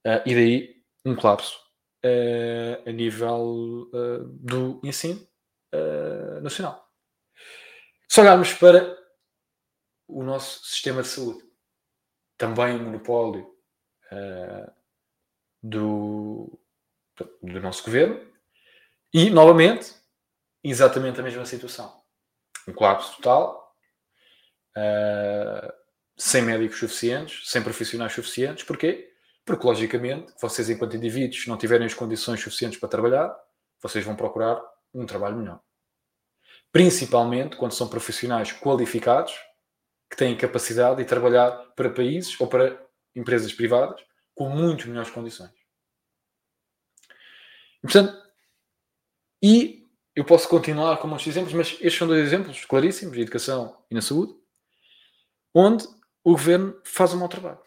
[0.06, 1.58] Uh, e daí um colapso
[2.04, 3.90] uh, a nível
[4.40, 5.26] do ensino
[6.42, 6.91] nacional.
[8.12, 8.98] Se olharmos para
[10.06, 11.42] o nosso sistema de saúde,
[12.38, 13.50] também um monopólio
[15.64, 16.60] do,
[17.42, 18.20] do nosso governo,
[19.14, 19.96] e novamente,
[20.62, 22.04] exatamente a mesma situação.
[22.68, 23.78] Um colapso total,
[24.76, 25.74] uh,
[26.18, 28.66] sem médicos suficientes, sem profissionais suficientes.
[28.66, 29.10] Porquê?
[29.46, 33.34] Porque, logicamente, vocês, enquanto indivíduos, não tiverem as condições suficientes para trabalhar,
[33.82, 34.62] vocês vão procurar
[34.94, 35.62] um trabalho melhor.
[36.72, 39.34] Principalmente quando são profissionais qualificados
[40.10, 42.82] que têm capacidade de trabalhar para países ou para
[43.16, 44.02] empresas privadas
[44.34, 45.52] com muito melhores condições.
[47.82, 48.22] portanto,
[49.44, 53.78] e eu posso continuar com muitos exemplos, mas estes são dois exemplos claríssimos, na educação
[53.90, 54.36] e na saúde,
[55.54, 55.86] onde
[56.24, 57.60] o governo faz um mau trabalho.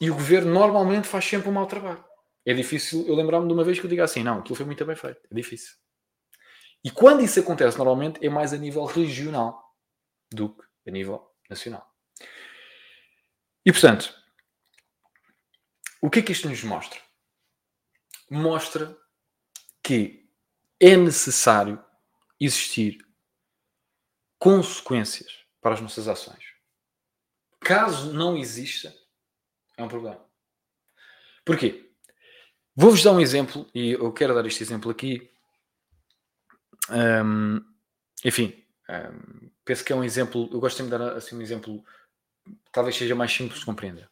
[0.00, 2.04] E o governo normalmente faz sempre um mau trabalho.
[2.44, 4.84] É difícil eu lembrar-me de uma vez que eu diga assim, não, aquilo foi muito
[4.84, 5.20] bem feito.
[5.30, 5.74] É difícil.
[6.86, 9.76] E quando isso acontece, normalmente é mais a nível regional
[10.32, 11.92] do que a nível nacional.
[13.64, 14.14] E portanto,
[16.00, 17.00] o que é que isto nos mostra?
[18.30, 18.96] Mostra
[19.82, 20.30] que
[20.78, 21.84] é necessário
[22.38, 23.04] existir
[24.38, 26.54] consequências para as nossas ações.
[27.58, 28.94] Caso não exista,
[29.76, 30.24] é um problema.
[31.44, 31.92] Porquê?
[32.76, 35.34] Vou-vos dar um exemplo, e eu quero dar este exemplo aqui.
[36.90, 37.64] Um,
[38.24, 41.84] enfim, um, penso que é um exemplo, eu gosto de dar assim um exemplo,
[42.72, 44.08] talvez seja mais simples de compreender.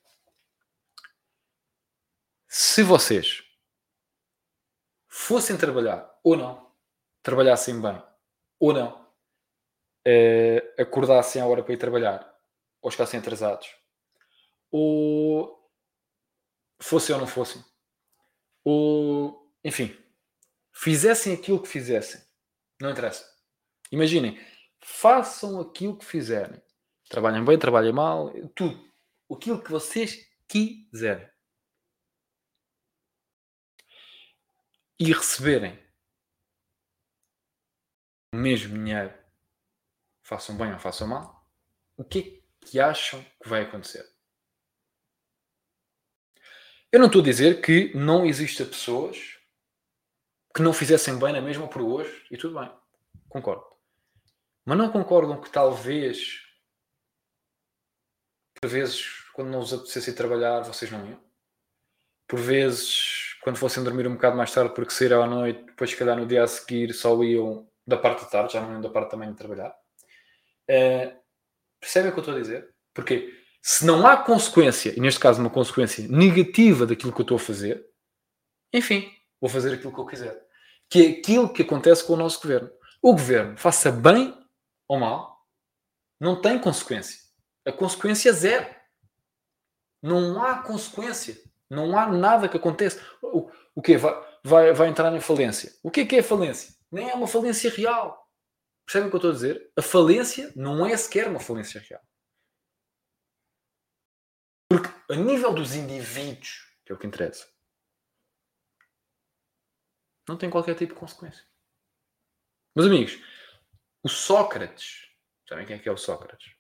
[2.49, 3.43] Se vocês
[5.09, 6.73] fossem trabalhar ou não,
[7.23, 8.03] trabalhassem bem
[8.59, 9.05] ou não,
[10.07, 12.33] uh, acordassem à hora para ir trabalhar
[12.81, 13.75] ou ficassem atrasados,
[14.71, 15.71] ou
[16.81, 17.65] fossem ou não fossem,
[18.63, 19.97] ou enfim,
[20.73, 22.24] fizessem aquilo que fizessem,
[22.85, 23.25] não interessa.
[23.91, 24.39] Imaginem,
[24.81, 26.63] façam aquilo que fizerem.
[27.09, 28.83] Trabalhem bem, trabalhem mal, tudo.
[29.31, 30.19] Aquilo que vocês
[30.49, 31.29] quiserem.
[34.99, 35.79] e receberem
[38.33, 39.13] o mesmo dinheiro,
[40.23, 41.47] façam bem ou façam mal,
[41.97, 44.05] o que é que acham que vai acontecer?
[46.91, 49.34] Eu não estou a dizer que não exista pessoas
[50.55, 52.71] que não fizessem bem na mesma por hoje e tudo bem.
[53.29, 53.65] Concordo.
[54.65, 56.43] Mas não concordam que talvez
[58.61, 61.21] por vezes quando não vos apetecesse trabalhar vocês não iam?
[62.27, 65.97] Por vezes quando fossem dormir um bocado mais tarde, porque saíram à noite, depois se
[65.97, 68.89] calhar no dia a seguir só iam da parte da tarde, já não iam da
[68.89, 69.77] parte também de trabalhar.
[70.71, 71.15] Uh,
[71.79, 72.75] percebem o que eu estou a dizer?
[72.95, 77.37] Porque se não há consequência, e neste caso uma consequência negativa daquilo que eu estou
[77.37, 77.87] a fazer,
[78.73, 80.44] enfim, vou fazer aquilo que eu quiser.
[80.91, 82.71] Que é aquilo que acontece com o nosso governo.
[83.03, 84.35] O governo, faça bem
[84.89, 85.47] ou mal,
[86.21, 87.19] não tem consequência.
[87.67, 88.75] A consequência é zero.
[90.03, 91.37] Não há consequência.
[91.71, 93.01] Não há nada que aconteça.
[93.23, 93.97] O, o quê?
[93.97, 94.13] Vai,
[94.45, 95.73] vai, vai entrar em falência.
[95.83, 96.75] O que é que é falência?
[96.95, 98.31] nem é uma falência real.
[98.87, 99.73] Percebem o que eu estou a dizer?
[99.77, 102.03] A falência não é sequer uma falência real.
[104.69, 107.47] Porque a nível dos indivíduos, que é o que interessa,
[110.29, 111.45] não tem qualquer tipo de consequência.
[112.75, 113.23] Meus amigos,
[114.03, 115.09] o Sócrates,
[115.49, 116.55] sabem quem é que é o Sócrates?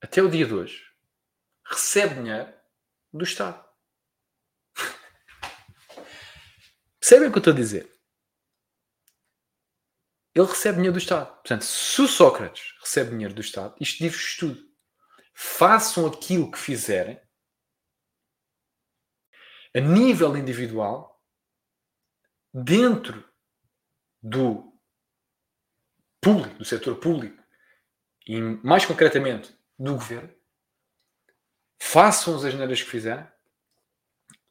[0.00, 0.86] Até o dia de hoje,
[1.64, 2.52] recebe dinheiro
[3.12, 3.64] do Estado.
[7.00, 7.92] Percebem o que eu estou a dizer?
[10.34, 11.32] Ele recebe dinheiro do Estado.
[11.32, 14.76] Portanto, se o Sócrates recebe dinheiro do Estado, isto diz-vos tudo.
[15.32, 17.18] Façam aquilo que fizerem
[19.74, 21.15] a nível individual,
[22.56, 23.22] dentro
[24.22, 24.72] do
[26.22, 27.42] público, do setor público,
[28.26, 30.34] e mais concretamente do governo,
[31.80, 33.28] façam as asneiras que fizerem,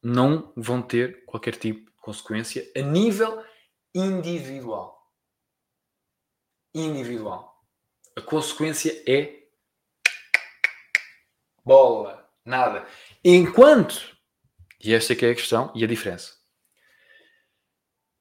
[0.00, 3.44] não vão ter qualquer tipo de consequência a nível
[3.92, 5.12] individual.
[6.72, 7.60] Individual.
[8.14, 9.48] A consequência é
[11.64, 12.86] bola, nada.
[13.24, 14.16] Enquanto,
[14.80, 16.35] e esta é que é a questão e a diferença,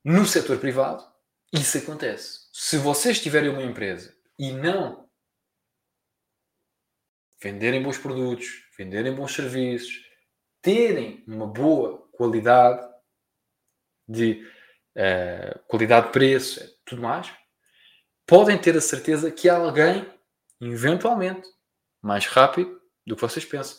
[0.06, 1.04] no setor privado,
[1.52, 2.48] isso acontece.
[2.54, 5.10] Se vocês tiverem uma empresa e não
[7.42, 10.06] venderem bons produtos, venderem bons serviços,
[10.62, 12.88] terem uma boa qualidade
[14.08, 14.48] de
[14.96, 17.34] uh, qualidade de preço, tudo mais,
[18.28, 20.08] podem ter a certeza que alguém,
[20.62, 21.48] eventualmente,
[22.00, 23.78] mais rápido do que vocês pensam,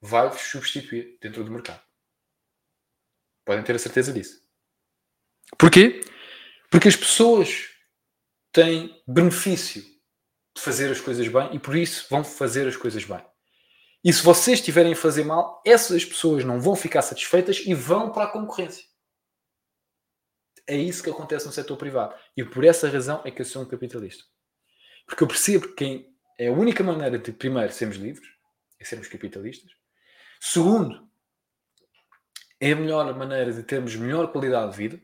[0.00, 1.82] vai substituir dentro do mercado.
[3.44, 4.43] Podem ter a certeza disso.
[5.58, 6.02] Porquê?
[6.70, 7.68] Porque as pessoas
[8.52, 13.24] têm benefício de fazer as coisas bem e por isso vão fazer as coisas bem.
[14.04, 18.12] E se vocês estiverem a fazer mal, essas pessoas não vão ficar satisfeitas e vão
[18.12, 18.84] para a concorrência.
[20.66, 22.14] É isso que acontece no setor privado.
[22.36, 24.24] E por essa razão é que eu sou um capitalista.
[25.06, 26.06] Porque eu percebo que
[26.38, 28.28] é a única maneira de, primeiro, sermos livres,
[28.78, 29.70] é sermos capitalistas.
[30.40, 31.08] Segundo,
[32.60, 35.02] é a melhor maneira de termos melhor qualidade de vida,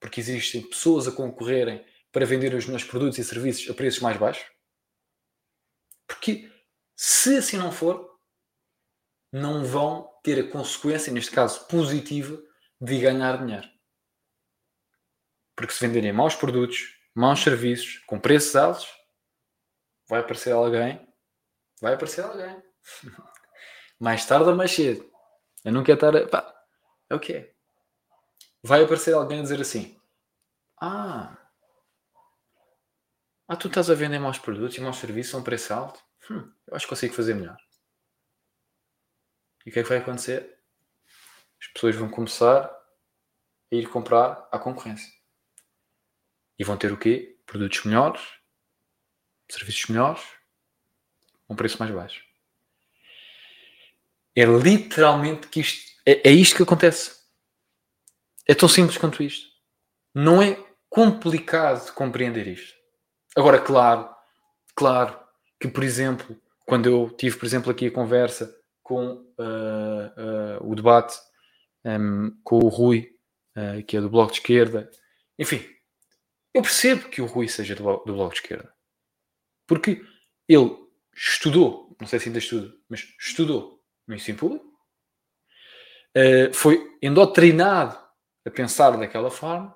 [0.00, 4.16] porque existem pessoas a concorrerem para vender os meus produtos e serviços a preços mais
[4.16, 4.46] baixos.
[6.06, 6.50] Porque
[6.96, 8.18] se assim não for,
[9.32, 12.42] não vão ter a consequência, neste caso positiva,
[12.80, 13.68] de ganhar dinheiro.
[15.54, 16.78] Porque se venderem maus produtos,
[17.14, 18.88] maus serviços, com preços altos,
[20.08, 21.06] vai aparecer alguém,
[21.80, 22.62] vai aparecer alguém.
[23.98, 25.10] mais tarde ou mais cedo.
[25.64, 26.16] Eu não quero estar.
[26.16, 26.28] A...
[26.28, 26.54] Pá,
[27.10, 27.55] é o que é.
[28.66, 29.96] Vai aparecer alguém a dizer assim:
[30.80, 31.38] Ah,
[33.46, 36.00] ah, tu estás a vender maus produtos e maus serviços a um preço alto?
[36.28, 37.56] Hum, eu acho que consigo fazer melhor.
[39.64, 40.58] E o que é que vai acontecer?
[41.60, 42.72] As pessoas vão começar a
[43.70, 45.12] ir comprar à concorrência.
[46.58, 47.38] E vão ter o quê?
[47.46, 48.20] Produtos melhores,
[49.48, 50.24] serviços melhores,
[51.48, 52.24] um preço mais baixo.
[54.34, 57.15] É literalmente que isto é, é isto que acontece.
[58.46, 59.48] É tão simples quanto isto.
[60.14, 60.56] Não é
[60.88, 62.74] complicado de compreender isto.
[63.36, 64.08] Agora, claro,
[64.74, 65.18] claro
[65.60, 70.74] que, por exemplo, quando eu tive, por exemplo, aqui a conversa com uh, uh, o
[70.74, 71.18] debate
[71.84, 73.14] um, com o Rui,
[73.56, 74.88] uh, que é do Bloco de Esquerda,
[75.38, 75.62] enfim,
[76.54, 78.72] eu percebo que o Rui seja do, do Bloco de Esquerda.
[79.66, 80.02] Porque
[80.48, 80.76] ele
[81.14, 84.64] estudou, não sei se ainda estuda, mas estudou no ensino público,
[86.54, 88.05] foi endoctrinado
[88.46, 89.74] a pensar daquela forma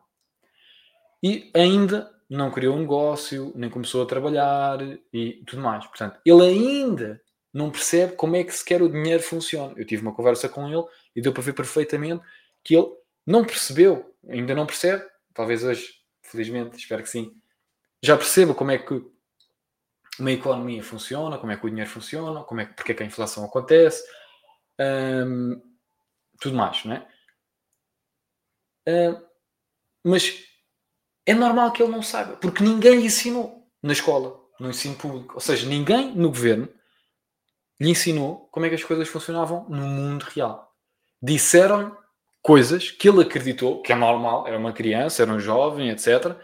[1.23, 4.79] e ainda não criou um negócio, nem começou a trabalhar
[5.13, 5.85] e tudo mais.
[5.87, 7.21] Portanto, ele ainda
[7.53, 9.75] não percebe como é que sequer o dinheiro funciona.
[9.77, 12.25] Eu tive uma conversa com ele e deu para ver perfeitamente
[12.63, 12.89] que ele
[13.27, 15.05] não percebeu, ainda não percebe,
[15.35, 17.35] talvez hoje, felizmente, espero que sim,
[18.03, 19.03] já perceba como é que
[20.19, 23.03] uma economia funciona, como é que o dinheiro funciona, como é que, porque é que
[23.03, 24.05] a inflação acontece,
[25.27, 25.61] hum,
[26.41, 27.07] tudo mais, não é?
[28.91, 29.17] Hum,
[30.05, 30.45] mas
[31.27, 35.35] é normal que ele não saiba, porque ninguém lhe ensinou na escola, no ensino público.
[35.35, 36.69] Ou seja, ninguém no governo
[37.81, 40.75] lhe ensinou como é que as coisas funcionavam no mundo real.
[41.23, 41.97] Disseram
[42.43, 46.37] coisas que ele acreditou, que é normal, era uma criança, era um jovem, etc.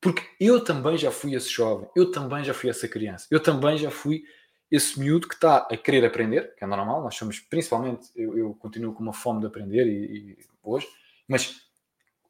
[0.00, 3.78] Porque eu também já fui esse jovem, eu também já fui essa criança, eu também
[3.78, 4.24] já fui
[4.70, 8.54] esse miúdo que está a querer aprender, que é normal, nós somos principalmente, eu, eu
[8.54, 10.88] continuo com uma fome de aprender e, e hoje,
[11.28, 11.56] mas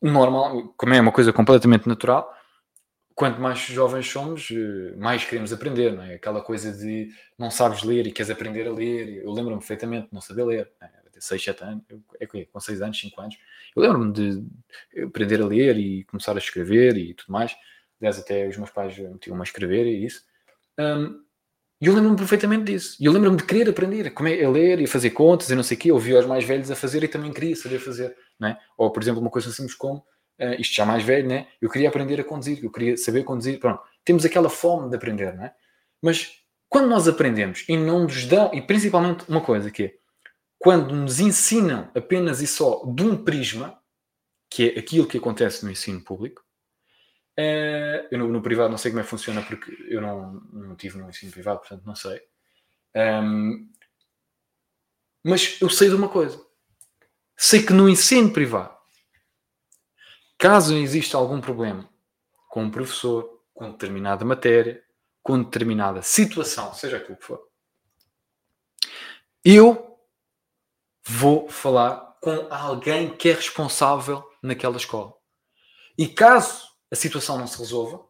[0.01, 2.33] normal, como é uma coisa completamente natural,
[3.15, 6.15] quanto mais jovens somos, eh, mais queremos aprender, não é?
[6.15, 9.25] Aquela coisa de não sabes ler e queres aprender a ler.
[9.25, 10.73] Eu lembro-me perfeitamente de não saber ler.
[10.81, 11.07] É?
[11.17, 11.85] ter 6, 7 anos,
[12.21, 13.37] é com 6 anos, 5 anos.
[13.75, 17.57] Eu lembro-me de aprender a ler e começar a escrever e tudo mais.
[18.01, 20.23] Aliás, até os meus pais metiam-me a escrever e isso.
[20.79, 21.25] Um,
[21.81, 22.97] e eu lembro-me perfeitamente disso.
[23.01, 25.55] E eu lembro-me de querer aprender como é a ler e a fazer contas e
[25.55, 25.91] não sei o quê.
[25.91, 28.17] Eu via os mais velhos a fazer e também queria saber fazer.
[28.39, 28.61] Não é?
[28.77, 29.99] Ou, por exemplo, uma coisa simples como,
[30.41, 31.49] uh, isto já mais velho, né?
[31.61, 33.59] eu queria aprender a conduzir, eu queria saber conduzir.
[33.59, 35.55] Pronto, temos aquela fome de aprender, não é?
[36.03, 39.95] Mas quando nós aprendemos e não nos dão, e principalmente uma coisa que é,
[40.59, 43.79] quando nos ensinam apenas e só de um prisma,
[44.51, 46.47] que é aquilo que acontece no ensino público,
[47.39, 50.75] Uh, eu no, no, privado não sei como é que funciona porque eu não, não
[50.75, 52.19] tive no ensino privado, portanto não sei.
[52.97, 53.71] Um,
[55.23, 56.43] mas eu sei de uma coisa.
[57.37, 58.75] Sei que no ensino privado,
[60.39, 61.89] caso exista algum problema
[62.49, 64.83] com um professor, com determinada matéria,
[65.23, 67.41] com determinada situação, seja aquilo que for,
[69.45, 69.99] eu
[71.07, 75.15] vou falar com alguém que é responsável naquela escola.
[75.99, 78.05] E caso a situação não se resolva,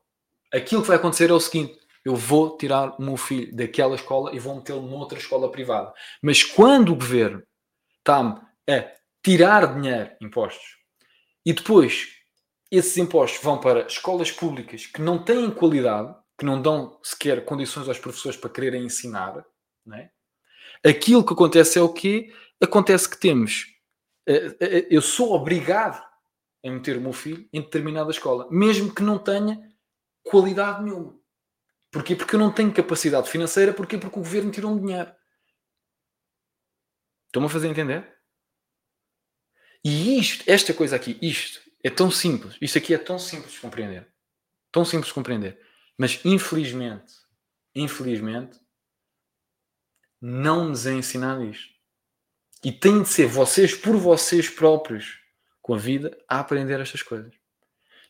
[0.53, 4.35] aquilo que vai acontecer é o seguinte: eu vou tirar o meu filho daquela escola
[4.35, 5.93] e vou metê-lo noutra escola privada.
[6.23, 7.43] Mas quando o governo
[7.99, 8.97] está-me a
[9.27, 10.77] tirar dinheiro, impostos,
[11.45, 12.13] e depois
[12.71, 17.89] esses impostos vão para escolas públicas que não têm qualidade, que não dão sequer condições
[17.89, 19.45] aos professores para quererem ensinar,
[19.85, 20.13] não é?
[20.87, 22.33] aquilo que acontece é o quê?
[22.63, 23.67] Acontece que temos.
[24.29, 26.01] Eh, eh, eu sou obrigado
[26.63, 29.61] em meter o meu filho em determinada escola, mesmo que não tenha
[30.23, 31.19] qualidade nenhuma.
[31.91, 32.15] Porquê?
[32.15, 33.99] Porque eu não tenho capacidade financeira, porquê?
[33.99, 35.11] Porque o governo tirou-me dinheiro.
[37.27, 38.16] Estão-me a fazer entender?
[39.89, 42.57] E isto, esta coisa aqui, isto, é tão simples.
[42.61, 44.05] Isto aqui é tão simples de compreender.
[44.73, 45.61] Tão simples de compreender.
[45.97, 47.13] Mas infelizmente,
[47.73, 48.59] infelizmente,
[50.21, 51.69] não nos é ensinado isto.
[52.65, 55.21] E tem de ser vocês por vocês próprios
[55.63, 57.33] com a vida a aprender estas coisas.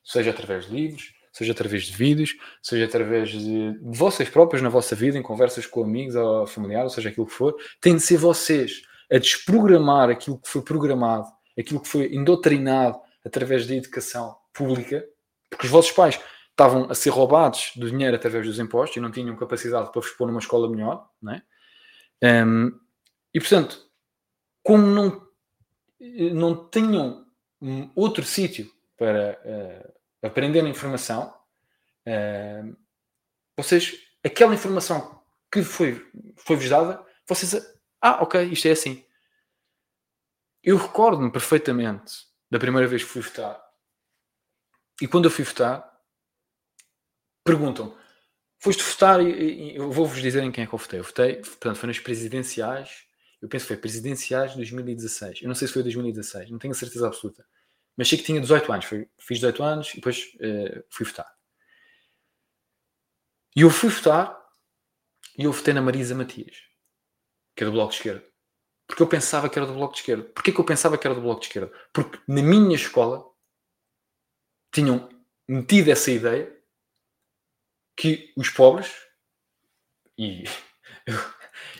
[0.02, 4.96] Seja através de livros, seja através de vídeos, seja através de, vocês próprios na vossa
[4.96, 8.16] vida, em conversas com amigos ou familiares, ou seja aquilo que for, tem de ser
[8.16, 8.80] vocês
[9.12, 15.04] a desprogramar aquilo que foi programado, aquilo que foi indoctrinado através da educação pública,
[15.50, 19.10] porque os vossos pais estavam a ser roubados do dinheiro através dos impostos e não
[19.10, 21.42] tinham capacidade para vos pôr numa escola melhor, não é?
[22.46, 22.72] Um,
[23.34, 23.86] e portanto,
[24.62, 25.28] como não,
[26.32, 27.26] não tinham
[27.60, 31.34] um outro sítio para uh, aprender a informação,
[32.06, 32.76] uh,
[33.56, 33.94] vocês,
[34.24, 35.20] aquela informação
[35.52, 36.04] que foi,
[36.36, 37.54] foi-vos dada, vocês,
[38.00, 39.04] ah, ok, isto é assim.
[40.66, 43.58] Eu recordo-me perfeitamente da primeira vez que fui votar.
[45.00, 45.90] E quando eu fui votar,
[47.42, 47.96] perguntam
[48.58, 51.00] foste votar e, e eu vou-vos dizer em quem é que eu votei.
[51.00, 53.06] Eu votei, portanto, foi nas presidenciais
[53.40, 55.42] eu penso que foi presidenciais de 2016.
[55.42, 57.46] Eu não sei se foi 2016, não tenho a certeza absoluta.
[57.96, 58.86] Mas sei que tinha 18 anos.
[58.86, 61.32] Fiz 18 anos e depois uh, fui votar.
[63.54, 64.36] E eu fui votar
[65.38, 66.56] e eu votei na Marisa Matias,
[67.54, 68.35] que é do Bloco de Esquerda.
[68.86, 70.24] Porque eu pensava que era do Bloco de Esquerda.
[70.24, 71.72] Porquê que eu pensava que era do Bloco de Esquerda?
[71.92, 73.24] Porque na minha escola
[74.72, 75.08] tinham
[75.48, 76.54] metido essa ideia
[77.96, 78.92] que os pobres
[80.18, 80.44] e
[81.06, 81.14] eu,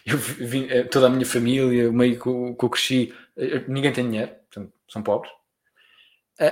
[0.06, 3.64] eu vim, eh, toda a minha família, o meio que eu, que eu cresci, eh,
[3.68, 5.32] ninguém tem dinheiro, portanto, são pobres,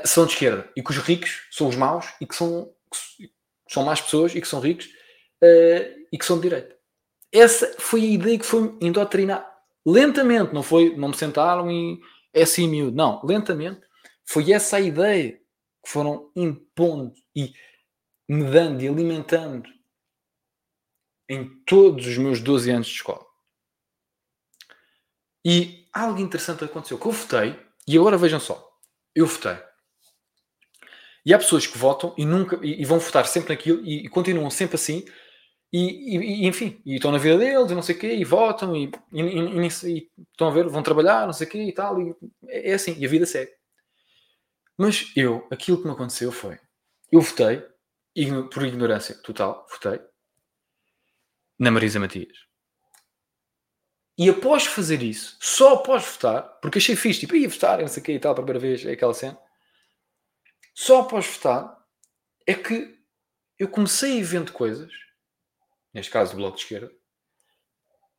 [0.05, 0.71] são de esquerda.
[0.77, 3.31] E que os ricos são os maus e que são, que
[3.69, 4.89] são más pessoas e que são ricos
[6.11, 6.75] e que são de direita.
[7.31, 9.47] Essa foi a ideia que foi indoctrinada.
[9.87, 12.01] Lentamente, não foi, não me sentaram e
[12.33, 12.97] é assim miúdo.
[12.97, 13.81] Não, lentamente.
[14.25, 15.33] Foi essa a ideia
[15.85, 17.53] que foram impondo e
[18.29, 19.69] me dando e alimentando
[21.29, 23.25] em todos os meus 12 anos de escola.
[25.45, 28.67] E algo interessante aconteceu, que eu votei, e agora vejam só,
[29.15, 29.59] eu votei.
[31.25, 34.09] E há pessoas que votam e nunca e, e vão votar sempre naquilo e, e
[34.09, 35.05] continuam sempre assim,
[35.77, 38.77] e, e, enfim, e estão na vida deles e não sei o quê, e votam
[38.77, 38.93] e,
[40.33, 42.15] estão a ver, vão trabalhar, não sei o quê e tal, e
[42.47, 43.51] é, é assim, e a vida segue.
[44.79, 46.61] Mas eu, aquilo que me aconteceu foi,
[47.11, 47.61] eu votei,
[48.53, 50.01] por ignorância total, votei
[51.59, 52.39] na Marisa Matias.
[54.17, 58.01] E após fazer isso, só após votar, porque achei fixe, tipo, ia votar, não sei
[58.01, 59.37] o que e tal, a primeira vez, é aquela cena.
[60.73, 61.85] Só após votar
[62.47, 62.97] é que
[63.59, 64.93] eu comecei a ver coisas,
[65.95, 66.93] neste caso do Bloco de Esquerda,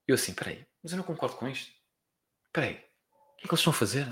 [0.08, 1.72] eu assim, peraí, mas eu não concordo com isto.
[2.54, 4.08] Peraí, o que é que eles estão a fazer?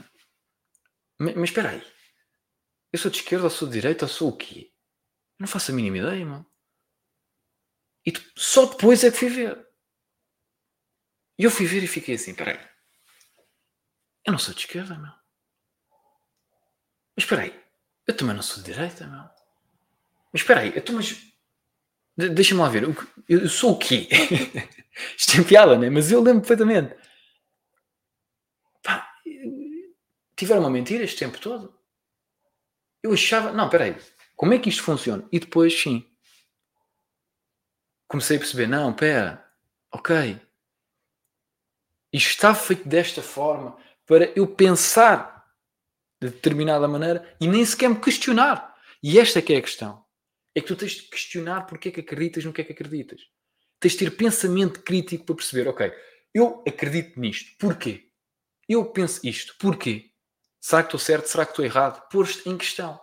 [1.17, 1.93] Mas, mas espera aí,
[2.91, 4.71] eu sou de esquerda ou sou de direita ou sou o quê?
[5.39, 6.45] Eu não faço a mínima ideia, mano.
[8.05, 9.67] E só depois é que fui ver.
[11.39, 12.59] E eu fui ver e fiquei assim, peraí.
[14.25, 15.11] Eu não sou de esquerda, meu.
[17.15, 17.63] Mas espera aí,
[18.07, 19.23] eu também não sou de direita, meu.
[20.31, 21.32] Mas espera aí, eu tô, mas...
[22.15, 22.83] Deixa-me lá ver,
[23.27, 24.07] eu sou o quê?
[25.17, 25.89] Isto é piada, né?
[25.89, 26.95] Mas eu lembro perfeitamente.
[28.83, 29.11] Pá,
[30.35, 31.73] tiveram uma mentira este tempo todo.
[33.01, 33.97] Eu achava, não, espera aí,
[34.35, 35.27] como é que isto funciona?
[35.31, 36.05] E depois, sim,
[38.07, 39.45] comecei a perceber, não, espera,
[39.91, 40.39] ok,
[42.13, 45.45] isto está feito desta forma para eu pensar
[46.21, 48.75] de determinada maneira e nem sequer me questionar.
[49.01, 50.02] E esta é que é a questão.
[50.55, 53.21] É que tu tens de questionar porque é que acreditas no que é que acreditas.
[53.79, 55.91] Tens de ter pensamento crítico para perceber, ok,
[56.33, 57.57] eu acredito nisto.
[57.59, 58.09] Porquê?
[58.67, 59.55] Eu penso isto.
[59.59, 60.11] Porquê?
[60.59, 61.27] Será que estou certo?
[61.27, 62.07] Será que estou errado?
[62.09, 62.99] Pôr-te em questão.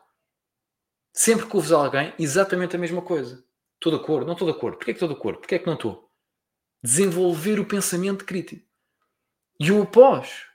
[1.13, 3.45] Sempre que ouves alguém, exatamente a mesma coisa.
[3.75, 4.27] Estou de acordo?
[4.27, 4.77] Não estou de acordo.
[4.79, 5.39] Porquê é que estou de acordo?
[5.41, 6.11] Porquê é que não estou?
[6.83, 8.67] Desenvolver o pensamento crítico.
[9.59, 10.47] E o após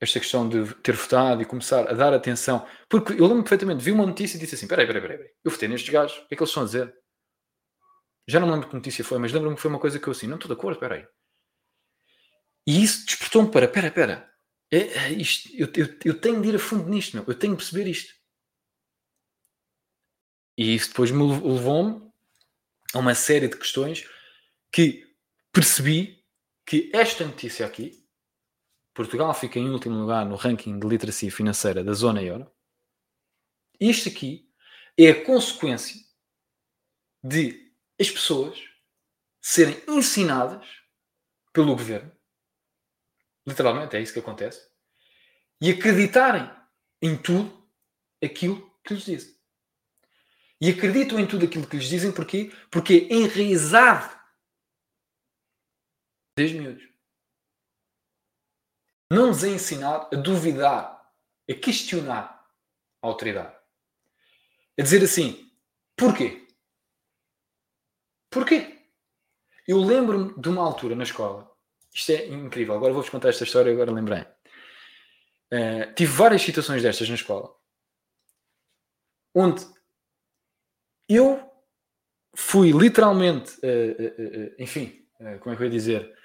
[0.00, 2.66] esta questão de ter votado e começar a dar atenção.
[2.88, 5.68] Porque eu lembro perfeitamente, vi uma notícia e disse assim: peraí, peraí, peraí, eu votei
[5.68, 6.94] nestes gajos, o que é que eles estão a dizer?
[8.28, 10.26] Já não lembro que notícia foi, mas lembro-me que foi uma coisa que eu assim,
[10.26, 11.06] não estou de acordo, peraí.
[12.66, 14.30] E isso despertou-me para, pera, pera,
[14.70, 15.12] é, é
[15.54, 18.12] eu, eu, eu, tenho de ir a fundo nisto, meu, eu tenho de perceber isto.
[20.58, 22.12] E isso depois me levou-me
[22.92, 24.06] a uma série de questões
[24.70, 25.06] que
[25.52, 26.22] percebi
[26.66, 28.06] que esta notícia aqui,
[28.98, 32.50] Portugal fica em último lugar no ranking de literacia financeira da zona euro.
[33.78, 34.52] Isto aqui
[34.98, 36.04] é a consequência
[37.22, 38.58] de as pessoas
[39.40, 40.66] serem ensinadas
[41.52, 42.10] pelo governo,
[43.46, 44.68] literalmente é isso que acontece,
[45.60, 46.50] e acreditarem
[47.00, 47.70] em tudo
[48.20, 49.38] aquilo que lhes dizem.
[50.60, 52.52] E acreditam em tudo aquilo que lhes dizem porquê?
[52.68, 54.12] Porque é enraizado
[56.36, 56.97] desde miúdos
[59.10, 61.02] não nos é ensinado a duvidar,
[61.48, 62.44] a questionar
[63.02, 63.56] a autoridade.
[64.78, 65.50] A dizer assim,
[65.96, 66.46] porquê?
[68.30, 68.86] Porquê?
[69.66, 71.50] Eu lembro-me de uma altura na escola,
[71.92, 74.22] isto é incrível, agora vou-vos contar esta história, agora lembrei.
[75.52, 77.54] Uh, tive várias situações destas na escola,
[79.34, 79.66] onde
[81.08, 81.50] eu
[82.34, 85.06] fui literalmente, uh, uh, enfim,
[85.40, 86.18] como é que eu ia dizer?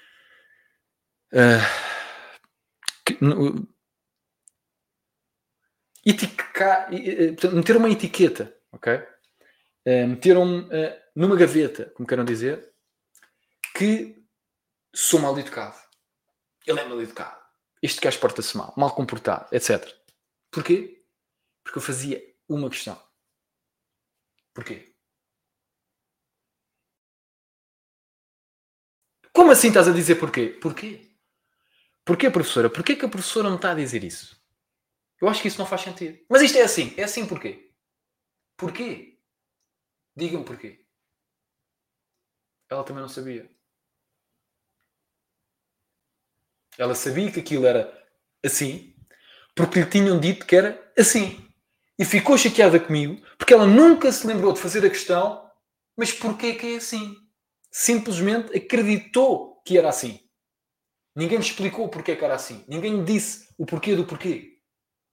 [6.05, 8.95] Etiquetar, meter uma etiqueta, ok?
[9.85, 12.73] Uh, meteram-me uh, numa gaveta, como queiram dizer,
[13.75, 14.23] que
[14.93, 15.75] sou mal educado.
[16.65, 17.41] Ele é mal educado.
[17.81, 19.93] Este gajo porta-se mal, mal comportado, etc.
[20.49, 21.05] Porquê?
[21.63, 23.01] Porque eu fazia uma questão.
[24.53, 24.93] Porquê?
[29.33, 30.57] Como assim estás a dizer porquê?
[30.61, 31.12] Porquê?
[32.05, 32.69] Porquê, professora?
[32.69, 34.41] Porquê que a professora não está a dizer isso?
[35.21, 36.19] Eu acho que isso não faz sentido.
[36.29, 36.93] Mas isto é assim.
[36.97, 37.71] É assim porquê?
[38.57, 39.19] Porquê?
[40.15, 40.85] Digam-me porquê.
[42.69, 43.49] Ela também não sabia.
[46.77, 47.91] Ela sabia que aquilo era
[48.43, 48.95] assim,
[49.55, 51.47] porque lhe tinham dito que era assim.
[51.97, 55.49] E ficou chateada comigo, porque ela nunca se lembrou de fazer a questão,
[55.95, 57.15] mas porquê que é assim?
[57.71, 60.22] Simplesmente acreditou que era assim.
[61.15, 62.63] Ninguém lhe explicou porque é que era assim.
[62.67, 64.59] Ninguém lhe disse o porquê do porquê.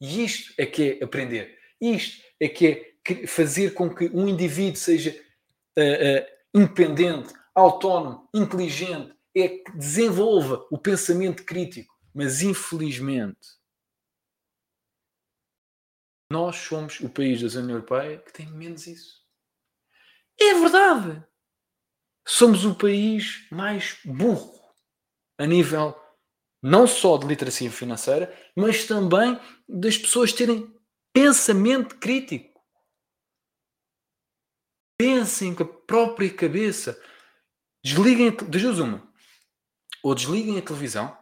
[0.00, 1.58] E isto é que é aprender.
[1.80, 5.10] Isto é que é fazer com que um indivíduo seja
[5.78, 11.94] uh, uh, independente, autónomo, inteligente, é que desenvolva o pensamento crítico.
[12.14, 13.38] Mas infelizmente,
[16.30, 19.20] nós somos o país da União Europeia que tem menos isso.
[20.40, 21.22] É verdade.
[22.26, 24.59] Somos o país mais burro
[25.40, 25.98] a nível
[26.62, 30.70] não só de literacia financeira, mas também das pessoas terem
[31.14, 32.60] pensamento crítico.
[34.98, 37.02] Pensem com a própria cabeça.
[37.82, 39.10] Desliguem, das duas uma.
[40.02, 41.16] Ou desliguem a televisão,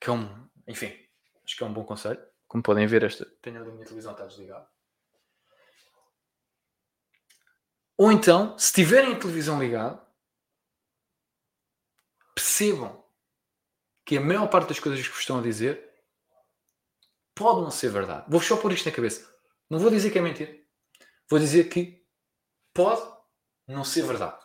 [0.00, 0.98] que é um, enfim,
[1.44, 2.26] acho que é um bom conselho.
[2.48, 4.66] Como podem ver, esta, tenho a minha televisão está desligada.
[7.98, 10.02] Ou então, se tiverem a televisão ligada,
[12.34, 13.03] percebam
[14.04, 15.90] que a maior parte das coisas que vos estão a dizer
[17.34, 18.26] pode não ser verdade.
[18.28, 19.32] Vou só pôr isto na cabeça.
[19.68, 20.56] Não vou dizer que é mentira.
[21.28, 22.06] Vou dizer que
[22.72, 23.02] pode
[23.66, 24.38] não ser verdade.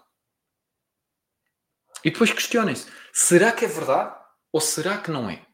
[2.04, 4.18] E depois questionem-se: será que é verdade
[4.52, 5.46] ou será que não é?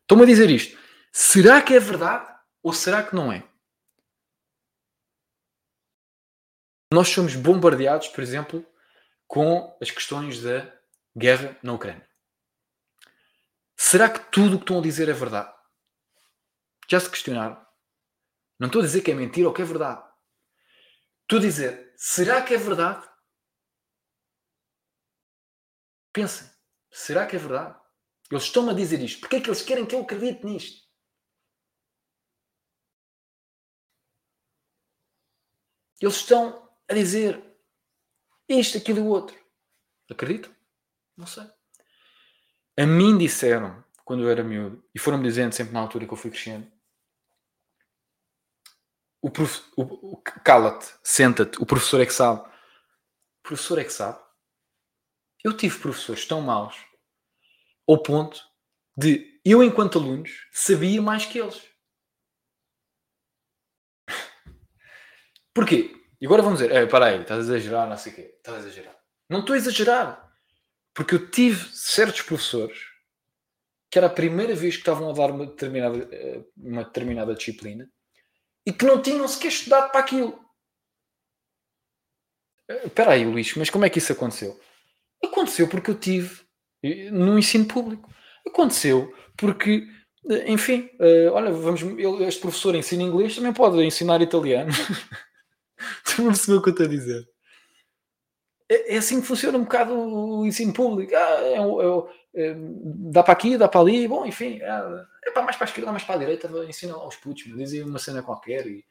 [0.00, 0.78] Estão-me a dizer isto.
[1.12, 3.46] Será que é verdade ou será que não é?
[6.92, 8.66] Nós somos bombardeados, por exemplo,
[9.26, 10.74] com as questões da
[11.16, 12.07] guerra na Ucrânia.
[13.78, 15.56] Será que tudo o que estão a dizer é verdade?
[16.90, 17.64] Já se questionaram?
[18.58, 20.02] Não estou a dizer que é mentira ou que é verdade.
[21.22, 23.08] Estou a dizer, será que é verdade?
[26.12, 26.50] Pensem,
[26.90, 27.78] será que é verdade?
[28.30, 29.20] Eles estão-me a dizer isto.
[29.20, 30.88] Porquê é que eles querem que eu acredite nisto?
[36.00, 37.42] Eles estão a dizer
[38.48, 39.36] isto, aquilo e o outro.
[40.10, 40.54] Acredito?
[41.16, 41.57] Não sei.
[42.78, 46.16] A mim disseram, quando eu era miúdo, e foram-me dizendo sempre na altura que eu
[46.16, 46.70] fui crescendo,
[49.20, 49.64] o, prof...
[49.76, 52.40] o, cala-te, senta-te, o professor é que sabe.
[52.40, 54.22] O professor é que sabe.
[55.42, 56.76] Eu tive professores tão maus
[57.88, 58.40] ao ponto
[58.96, 61.66] de eu, enquanto alunos, sabia mais que eles.
[65.52, 66.00] Porquê?
[66.20, 68.34] E agora vamos dizer, é, para aí, estás a exagerar, não sei o quê.
[68.36, 68.96] Estás a exagerar.
[69.28, 70.27] Não estou a exagerar.
[70.98, 72.76] Porque eu tive certos professores
[73.88, 77.88] que era a primeira vez que estavam a dar uma determinada, eh, uma determinada disciplina
[78.66, 80.36] e que não tinham sequer estudado para aquilo.
[82.68, 84.58] Eh, espera aí, Luís, mas como é que isso aconteceu?
[85.24, 86.40] Aconteceu porque eu tive
[86.82, 88.12] eh, no ensino público.
[88.44, 89.86] Aconteceu porque,
[90.48, 90.90] enfim,
[91.32, 91.80] olha, vamos,
[92.26, 94.72] este professor ensina inglês, também pode ensinar italiano.
[96.04, 97.37] Tu não percebeu o que eu estou a dizer?
[98.68, 101.14] É, é, assim que funciona um bocado o ensino público.
[101.14, 102.54] Ah, é, é, é,
[103.10, 105.90] dá para aqui, dá para ali, bom, enfim, é, é para mais para a esquerda,
[105.90, 108.84] mais para a direita, ensina aos putos, dizem uma cena qualquer e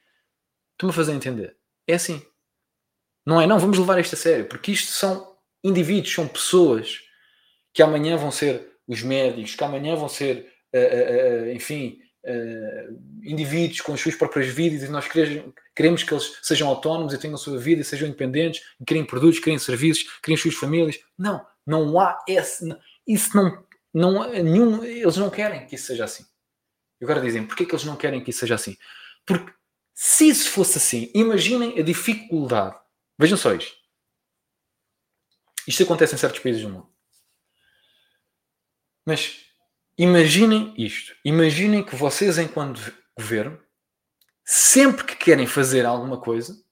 [0.77, 1.55] tu-me a fazer entender.
[1.87, 2.21] É assim.
[3.25, 7.01] Não é, não, vamos levar isto a sério, porque isto são indivíduos, são pessoas
[7.73, 13.81] que amanhã vão ser os médicos, que amanhã vão ser, uh, uh, enfim, uh, indivíduos
[13.81, 17.37] com as suas próprias vidas e nós queremos, que eles sejam autónomos e tenham a
[17.37, 20.99] sua vida e sejam independentes, e criem produtos, criem serviços, criem as suas famílias.
[21.17, 22.67] Não, não há esse.
[23.07, 23.65] Isso não.
[23.93, 26.25] não nenhum, eles não querem que isso seja assim.
[26.99, 28.75] E agora dizem, porquê que eles não querem que isso seja assim?
[29.25, 29.53] Porque
[29.93, 32.77] se isso fosse assim, imaginem a dificuldade.
[33.17, 33.75] Vejam só isto.
[35.67, 36.89] Isto acontece em certos países do mundo.
[39.05, 39.46] Mas
[39.97, 41.15] Imaginem isto.
[41.25, 42.79] Imaginem que vocês, enquanto
[43.17, 43.59] governo,
[44.45, 46.63] sempre que querem fazer alguma coisa,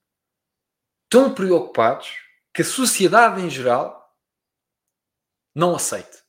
[1.04, 2.16] estão preocupados
[2.54, 4.16] que a sociedade em geral
[5.54, 6.24] não aceite.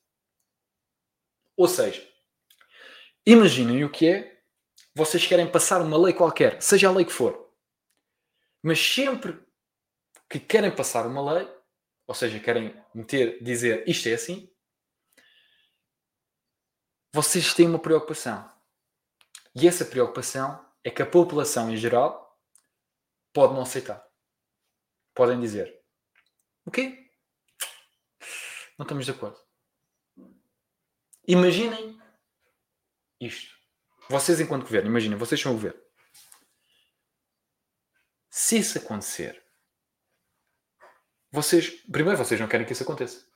[1.57, 2.07] Ou seja,
[3.27, 4.43] imaginem o que é
[4.95, 7.53] vocês querem passar uma lei qualquer, seja a lei que for.
[8.63, 9.39] Mas sempre
[10.29, 11.49] que querem passar uma lei,
[12.07, 14.51] ou seja, querem meter, dizer isto é assim,
[17.17, 18.53] vocês têm uma preocupação.
[19.55, 22.39] E essa preocupação é que a população em geral
[23.33, 24.07] pode não aceitar.
[25.15, 25.83] Podem dizer:
[26.67, 27.11] O quê?
[28.79, 29.41] Não estamos de acordo.
[31.27, 31.99] Imaginem
[33.19, 33.57] isto.
[34.11, 35.81] Vocês, enquanto governo, imaginem, vocês são o governo.
[38.29, 39.43] Se isso acontecer,
[41.33, 43.27] vocês, primeiro, vocês não querem que isso aconteça.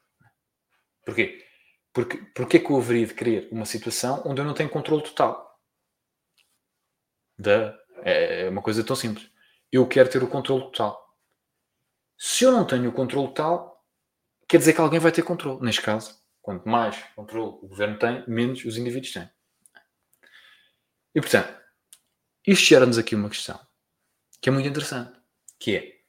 [1.02, 1.49] Porquê?
[1.92, 5.02] Porque, porque é que eu haveria de querer uma situação onde eu não tenho controle
[5.02, 5.58] total?
[7.38, 9.30] Da, é, é uma coisa tão simples.
[9.72, 11.00] Eu quero ter o controle total.
[12.16, 13.84] Se eu não tenho o controle total,
[14.48, 15.60] quer dizer que alguém vai ter controle.
[15.62, 19.28] Neste caso, quanto mais controle o governo tem, menos os indivíduos têm.
[21.14, 21.60] E portanto,
[22.46, 23.58] isto gera-nos aqui uma questão
[24.40, 25.18] que é muito interessante,
[25.58, 25.99] que é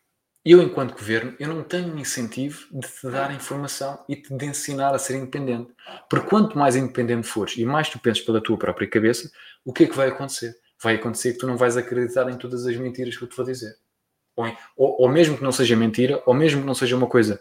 [0.43, 4.97] eu, enquanto governo, eu não tenho incentivo de te dar informação e de ensinar a
[4.97, 5.71] ser independente.
[6.09, 9.31] Porque quanto mais independente fores e mais tu pensas pela tua própria cabeça,
[9.63, 10.55] o que é que vai acontecer?
[10.81, 13.45] Vai acontecer que tu não vais acreditar em todas as mentiras que eu te vou
[13.45, 13.77] dizer.
[14.35, 17.39] Ou, ou, ou mesmo que não seja mentira, ou mesmo que não seja uma coisa,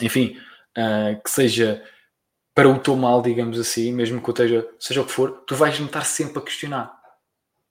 [0.00, 0.38] enfim,
[0.78, 1.84] uh, que seja
[2.54, 5.54] para o teu mal, digamos assim, mesmo que eu esteja, seja o que for, tu
[5.54, 6.98] vais-me estar sempre a questionar.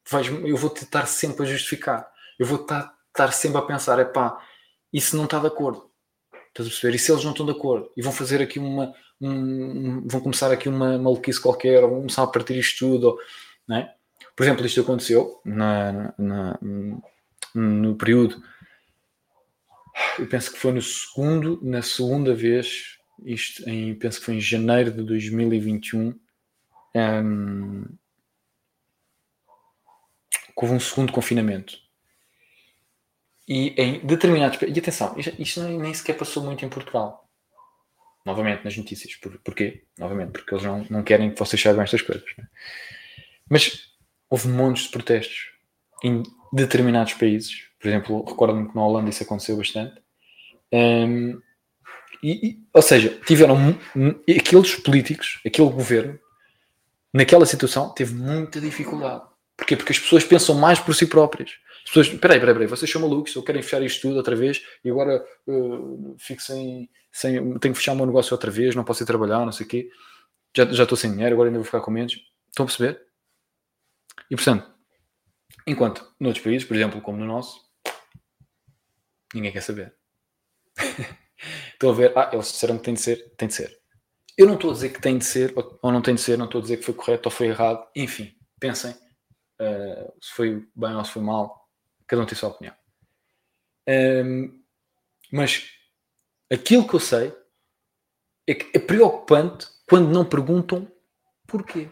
[0.07, 2.11] Vais, eu vou-te estar sempre a justificar.
[2.37, 4.41] Eu vou estar estar sempre a pensar, é pá,
[4.91, 5.89] isso não está de acordo.
[6.49, 6.95] Estás a perceber?
[6.95, 8.93] E se eles não estão de acordo e vão fazer aqui uma.
[9.21, 13.17] Um, vão começar aqui uma maluquice qualquer, ou começar a partir isto tudo,
[13.67, 13.93] não é?
[14.35, 16.59] Por exemplo, isto aconteceu na, na,
[17.53, 18.41] no período.
[20.17, 24.41] Eu penso que foi no segundo, na segunda vez, isto em, penso que foi em
[24.41, 26.17] janeiro de 2021.
[26.95, 27.85] Um,
[30.55, 31.88] houve um segundo confinamento
[33.49, 34.61] e em determinados.
[34.61, 37.27] E atenção, isto nem, sequer passou muito em Portugal.
[38.23, 39.15] Novamente nas notícias.
[39.15, 39.85] Por, porquê?
[39.97, 42.23] Novamente, porque eles não, não querem que vocês saibam estas coisas.
[42.37, 42.45] Né?
[43.49, 43.89] Mas
[44.29, 45.49] houve montes de protestos
[46.03, 46.21] em
[46.53, 47.67] determinados países.
[47.79, 49.99] Por exemplo, recordo-me que na Holanda isso aconteceu bastante.
[50.71, 51.41] Um,
[52.21, 53.57] e, e, ou seja, tiveram
[54.29, 56.19] aqueles políticos, aquele governo,
[57.11, 59.23] naquela situação, teve muita dificuldade.
[59.57, 59.75] Porquê?
[59.75, 61.57] Porque as pessoas pensam mais por si próprias.
[61.89, 64.63] As pessoas, peraí, peraí, peraí, vocês são malucos, eu quero fechar isto tudo outra vez
[64.85, 67.33] e agora uh, fico sem, sem.
[67.57, 69.69] Tenho que fechar o meu negócio outra vez, não posso ir trabalhar, não sei o
[69.69, 69.89] quê.
[70.55, 72.13] Já, já estou sem dinheiro, agora ainda vou ficar com menos.
[72.47, 73.01] Estão a perceber?
[74.29, 74.71] E portanto,
[75.65, 77.59] enquanto noutros países, por exemplo, como no nosso,
[79.33, 79.95] ninguém quer saber.
[81.73, 83.79] Estão a ver, ah, eles disseram que tem de ser, tem de ser.
[84.37, 86.45] Eu não estou a dizer que tem de ser ou não tem de ser, não
[86.45, 90.95] estou a dizer que foi correto ou foi errado, enfim, pensem uh, se foi bem
[90.95, 91.58] ou se foi mal,
[92.09, 92.75] cada um tem a sua opinião.
[93.87, 94.63] Um,
[95.31, 95.69] mas
[96.51, 97.31] aquilo que eu sei
[98.47, 100.91] é que é preocupante quando não perguntam
[101.47, 101.89] porquê.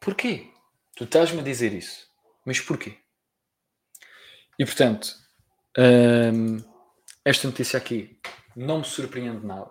[0.00, 0.50] Porquê?
[0.96, 2.06] Tu estás-me a dizer isso,
[2.46, 2.98] mas porquê?
[4.58, 5.14] E portanto,
[5.78, 6.58] hum,
[7.24, 8.18] esta notícia aqui
[8.56, 9.70] não me surpreende nada.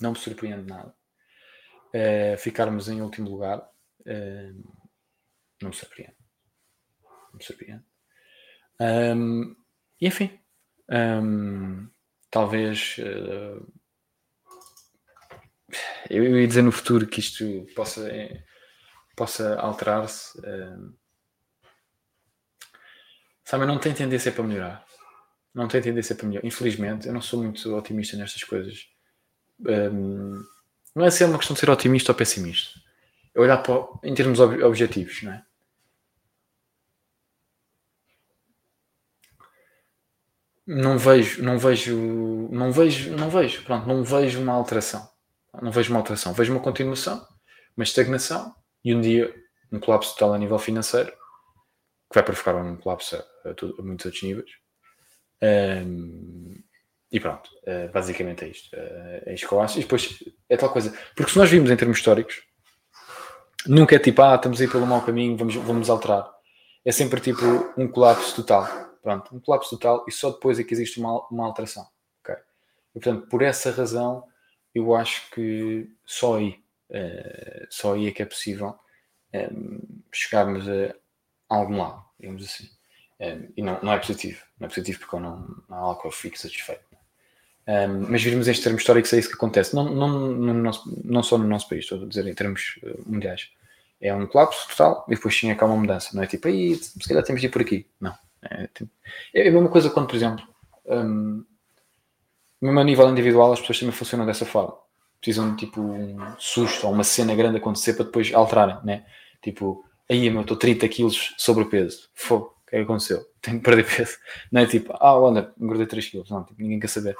[0.00, 0.94] Não me surpreende nada.
[1.94, 4.81] Uh, ficarmos em último lugar uh,
[5.62, 6.16] não surpreende.
[7.32, 7.84] Não surpreende.
[8.80, 9.56] Um,
[10.00, 10.38] e enfim,
[10.90, 11.88] um,
[12.30, 13.72] talvez uh,
[16.10, 18.10] eu ia dizer no futuro que isto possa
[19.16, 20.38] possa alterar-se.
[20.38, 20.94] Uh,
[23.44, 24.84] sabe, não tem tendência para melhorar.
[25.54, 26.46] Não tem tendência para melhorar.
[26.46, 28.88] Infelizmente, eu não sou muito otimista nestas coisas.
[29.60, 30.42] Um,
[30.94, 32.80] não é ser uma questão de ser otimista ou pessimista.
[33.34, 35.44] É olhar para, em termos ob objetivos, não é?
[40.66, 41.96] Não vejo, não vejo,
[42.50, 45.08] não vejo, não vejo, pronto, não vejo uma alteração.
[45.60, 46.32] Não vejo uma alteração.
[46.32, 47.26] Vejo uma continuação,
[47.76, 48.54] uma estagnação
[48.84, 49.34] e um dia
[49.72, 54.06] um colapso total a nível financeiro, que vai provocar um colapso a, a, a muitos
[54.06, 54.50] outros níveis.
[55.42, 56.62] Um,
[57.10, 58.74] e pronto, uh, basicamente é isto.
[58.76, 59.78] Uh, é isto que eu acho.
[59.78, 60.96] E depois é tal coisa.
[61.16, 62.42] Porque se nós vimos em termos históricos,
[63.66, 66.30] nunca é tipo, ah, estamos aí pelo mau caminho, vamos, vamos alterar.
[66.84, 67.44] É sempre tipo
[67.76, 68.91] um colapso total.
[69.02, 71.86] Pronto, um colapso total e só depois é que existe uma, uma alteração.
[72.22, 72.36] Okay?
[72.94, 74.24] E, portanto, por essa razão,
[74.74, 78.78] eu acho que só aí Uh, só aí é que é possível
[79.32, 79.80] um, ehm,
[80.12, 80.94] chegarmos a,
[81.48, 82.68] algum lado, digamos assim.
[83.18, 84.44] Um, ehm, e não, não é positivo.
[84.60, 85.38] Não é positivo porque eu não,
[85.70, 86.84] não é algo que eu fico satisfeito.
[87.66, 89.74] Um, ehm, mas virmos em termos históricos é isso que acontece.
[89.74, 93.02] Não, não, no nosso, não só no nosso país, estou a dizer em termos uh,
[93.10, 93.50] mundiais.
[93.98, 96.10] É um colapso total e depois sim é cá uma mudança.
[96.14, 97.86] Não é tipo, aí, se calhar temos de ir por aqui.
[97.98, 98.14] Não.
[98.42, 98.90] É, tipo,
[99.34, 100.46] é a mesma coisa quando, por exemplo,
[100.86, 101.44] um,
[102.60, 104.82] mesmo a nível individual, as pessoas também funcionam dessa forma
[105.22, 109.06] precisam de tipo um susto ou uma cena grande acontecer para depois alterarem, né?
[109.40, 112.10] Tipo, aí eu estou 30 quilos sobre o peso.
[112.12, 113.24] Fogo, o que é que aconteceu?
[113.40, 114.18] Tenho que perder peso.
[114.50, 116.28] Não é tipo, ah, olha, engordei 3 quilos.
[116.28, 117.16] Não, tipo, ninguém quer saber.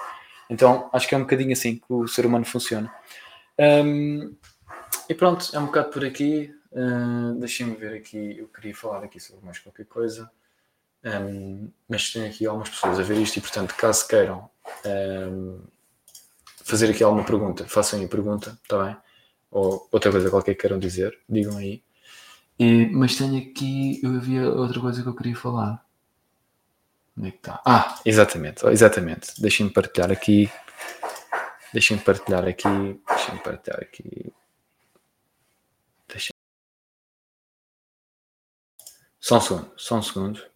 [0.51, 2.93] Então acho que é um bocadinho assim que o ser humano funciona.
[3.59, 4.35] Um,
[5.09, 6.53] e pronto, é um bocado por aqui.
[6.73, 8.37] Uh, Deixem-me ver aqui.
[8.37, 10.29] Eu queria falar aqui sobre mais qualquer coisa.
[11.05, 14.49] Um, mas tenho aqui algumas pessoas a ver isto e, portanto, caso queiram
[14.87, 15.61] um,
[16.63, 18.97] fazer aqui alguma pergunta, façam aí a pergunta, está bem?
[19.51, 21.83] Ou outra coisa qualquer que queiram dizer, digam aí.
[22.59, 25.85] E, mas tenho aqui, eu havia outra coisa que eu queria falar.
[27.19, 27.61] Onde é que está?
[27.67, 29.41] Ah, exatamente, exatamente.
[29.41, 30.51] Deixem-me partilhar aqui.
[31.73, 33.01] Deixem-me partilhar aqui.
[33.09, 34.33] Deixem-me partilhar aqui.
[36.09, 36.33] Deixem...
[39.21, 40.52] Só um segundo, só um segundo.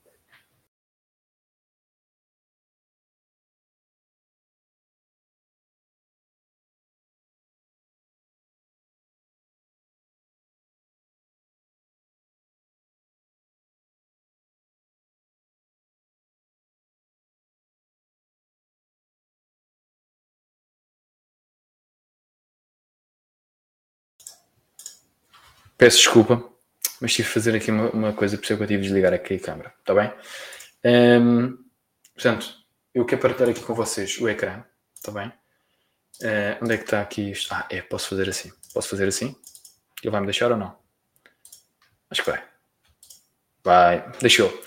[25.79, 26.43] Peço desculpa,
[27.01, 28.89] mas tive de fazer aqui uma, uma coisa, por isso é que eu tive de
[28.89, 30.13] desligar aqui a câmera, está bem?
[30.85, 31.59] Um,
[32.15, 32.55] portanto,
[32.95, 34.65] eu quero partilhar aqui com vocês o ecrã,
[34.95, 35.29] está bem?
[36.23, 37.53] Uh, onde é que está aqui isto?
[37.53, 38.51] Ah, é, posso fazer assim.
[38.73, 39.37] Posso fazer assim?
[40.03, 40.79] Ele vai me deixar ou não?
[42.11, 42.43] Acho que vai.
[43.63, 44.63] Vai, deixou.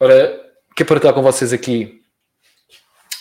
[0.00, 2.02] Ora, quero partilhar com vocês aqui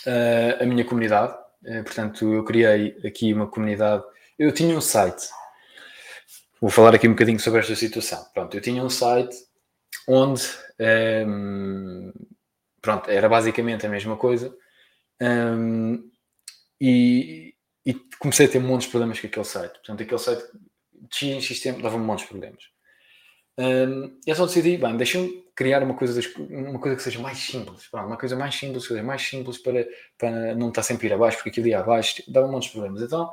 [0.07, 1.33] uh, a minha comunidade.
[1.63, 4.03] Uh, portanto, eu criei aqui uma comunidade.
[4.39, 5.27] Eu tinha um site
[6.60, 8.26] Vou falar aqui um bocadinho sobre esta situação.
[8.34, 9.36] Pronto, eu tinha um site
[10.08, 10.41] onde
[10.80, 12.12] um, ehm,
[12.82, 14.55] pronto, era basicamente a mesma coisa
[15.22, 16.03] um, ehm,
[16.82, 17.53] e,
[17.86, 19.74] e, comecei a ter muitos problemas com aquele site.
[19.74, 20.43] Portanto, aquele site
[21.12, 22.64] tinha em sistema, dava-me muitos problemas.
[23.58, 27.20] Um, ehm, e eu só decidi, bem, deixa-me criar uma coisa, uma coisa que seja
[27.20, 29.88] mais simples, pronto, uma coisa mais simples, coisa mais simples para,
[30.18, 33.01] para não estar sempre a ir abaixo, porque aquilo ia abaixo dava muitos problemas.
[33.01, 33.30] Então,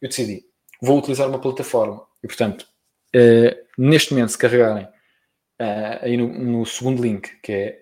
[0.00, 0.49] eu decidi,
[0.80, 2.06] vou utilizar uma plataforma.
[2.22, 2.66] E, portanto,
[3.14, 7.78] uh, neste momento, se carregarem uh, aí no, no, segundo link, que é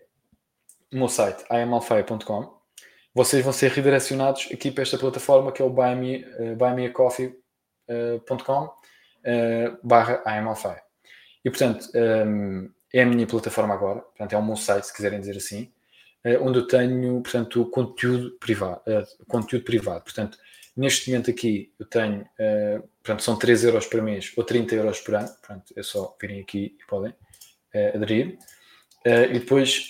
[0.93, 2.59] o meu site, iamalfire.com,
[3.15, 10.81] vocês vão ser redirecionados aqui para esta plataforma que é o buymeacoffee.com uh, barra iamalfire.
[11.45, 15.21] E, portanto, um, é a minha plataforma agora, portanto, é o meu site, se quiserem
[15.21, 15.73] dizer assim,
[16.41, 18.83] onde eu tenho, portanto, conteúdo privado,
[19.29, 20.03] conteúdo privado.
[20.03, 20.37] Portanto,
[20.79, 25.01] Neste momento aqui eu tenho, uh, portanto, são 3 euros por mês ou 30 euros
[25.01, 28.39] por ano, portanto, é só virem aqui e podem uh, aderir.
[29.05, 29.89] Uh, e depois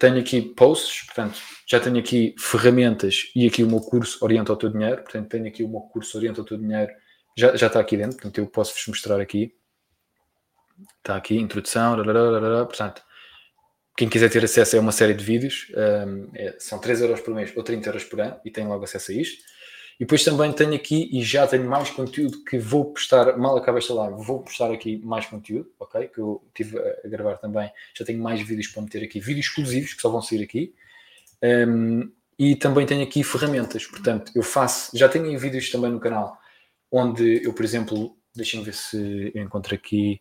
[0.00, 4.56] tenho aqui posts, portanto, já tenho aqui ferramentas e aqui o meu curso Orienta o
[4.56, 6.92] Teu Dinheiro, portanto, tenho aqui o meu curso Orienta o Teu Dinheiro,
[7.38, 9.54] já, já está aqui dentro, portanto, eu posso-vos mostrar aqui.
[10.98, 11.94] Está aqui, introdução,
[12.66, 13.00] portanto,
[13.96, 17.32] quem quiser ter acesso a uma série de vídeos, um, é, são 3 euros por
[17.32, 19.55] mês ou 30 euros por ano e tem logo acesso a isto.
[19.98, 23.78] E depois também tenho aqui, e já tenho mais conteúdo que vou postar, mal acaba
[23.78, 26.08] esta live, vou postar aqui mais conteúdo, ok?
[26.08, 27.70] Que eu tive a gravar também.
[27.96, 30.74] Já tenho mais vídeos para meter aqui, vídeos exclusivos que só vão sair aqui.
[31.42, 36.38] Um, e também tenho aqui ferramentas, portanto, eu faço, já tenho vídeos também no canal,
[36.92, 40.20] onde eu, por exemplo, deixem ver se eu encontro aqui,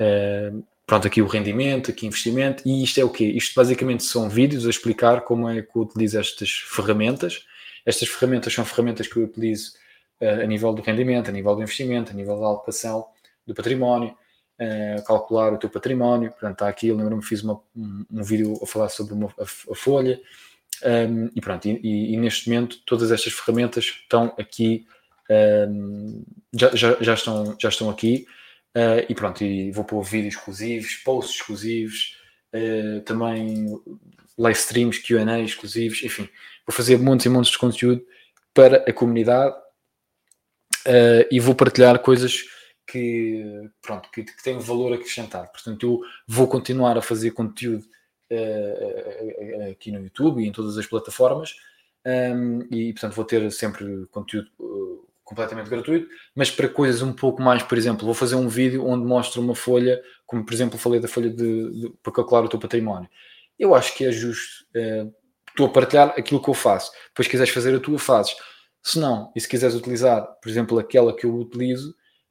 [0.00, 3.24] uh, pronto, aqui o rendimento, aqui investimento, e isto é o quê?
[3.24, 7.46] Isto basicamente são vídeos a explicar como é que eu utilizo estas ferramentas,
[7.88, 9.72] estas ferramentas são ferramentas que eu utilizo
[10.20, 13.06] uh, a nível do rendimento, a nível do investimento, a nível da alocação
[13.46, 14.14] do património,
[14.60, 16.30] uh, calcular o teu património.
[16.32, 19.42] Portanto, está aqui, eu lembro-me, fiz uma, um, um, vídeo a falar sobre uma, a,
[19.42, 20.20] a folha.
[20.84, 24.86] Um, ehm, e pronto, e, e, e, neste momento todas estas ferramentas estão aqui,
[25.30, 26.22] um, ehm,
[26.52, 28.26] já, já, já, estão, já estão aqui.
[28.76, 32.16] Uh, e pronto, e vou pôr vídeos exclusivos, posts exclusivos,
[32.54, 33.66] uh, também
[34.38, 36.28] live streams, QA exclusivos, enfim,
[36.66, 38.04] vou fazer montes e montes de conteúdo
[38.54, 39.54] para a comunidade
[40.86, 42.44] uh, e vou partilhar coisas
[42.86, 45.50] que, pronto, que, que têm valor acrescentado.
[45.52, 47.84] Portanto, eu vou continuar a fazer conteúdo
[48.32, 51.54] uh, aqui no YouTube e em todas as plataformas
[52.06, 57.12] um, ehm, e, portanto, vou ter sempre conteúdo uh, completamente gratuito, mas para coisas um
[57.12, 60.78] pouco mais, por exemplo, vou fazer um vídeo onde mostro uma folha, como por exemplo
[60.78, 63.10] falei da folha de, de para calcular o teu património.
[63.58, 65.12] Eu acho que é justo uh,
[65.58, 66.92] estou a partilhar aquilo que eu faço.
[67.08, 68.36] Depois, se quiseres fazer a tua, fazes.
[68.82, 71.90] Se não, e se quiseres utilizar, por exemplo, aquela que eu utilizo,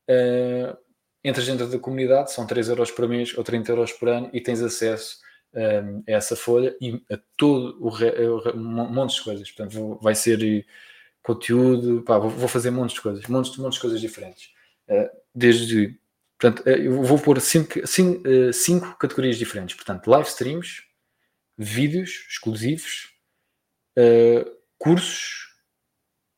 [0.10, 0.78] uh,
[1.24, 4.40] entras dentro da comunidade, são 3 euros por mês ou 30 euros por ano e
[4.40, 5.18] tens acesso
[5.54, 8.14] um, eh, a essa folha e a todo o re,
[8.56, 9.52] um monte de coisas.
[9.52, 10.66] Portanto, vai ser
[11.22, 14.52] conteúdo, pá, vou fazer montes de coisas, montes, montes de coisas diferentes.
[14.88, 16.00] Uh, desde,
[16.40, 18.24] portanto, eu vou pôr cinco, cinco,
[18.54, 19.76] cinco categorias diferentes.
[19.76, 20.87] Portanto, live streams,
[21.58, 23.10] vídeos exclusivos,
[23.98, 25.48] uh, cursos,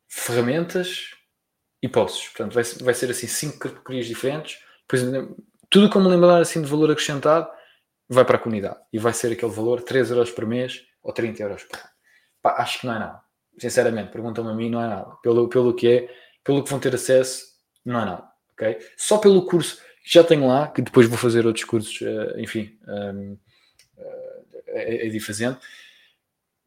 [0.08, 1.12] ferramentas
[1.82, 2.30] e posts.
[2.30, 4.60] Portanto, vai, vai ser assim cinco categorias diferentes.
[5.70, 7.50] Tudo como lembrar assim de valor acrescentado
[8.08, 11.44] vai para a comunidade e vai ser aquele valor 3 euros por mês ou 30
[11.44, 11.90] euros por ano.
[12.42, 13.22] Pá, acho que não é nada.
[13.60, 15.16] Sinceramente, perguntam-me a mim, não é nada.
[15.22, 17.46] Pelo, pelo que é, pelo que vão ter acesso,
[17.86, 18.28] não é nada.
[18.54, 18.80] Okay?
[18.98, 22.78] Só pelo curso que já tenho lá, que depois vou fazer outros cursos, uh, enfim,
[22.88, 23.40] um, ehm, uh,
[23.98, 24.29] eh,
[24.74, 25.58] é, é fazendo.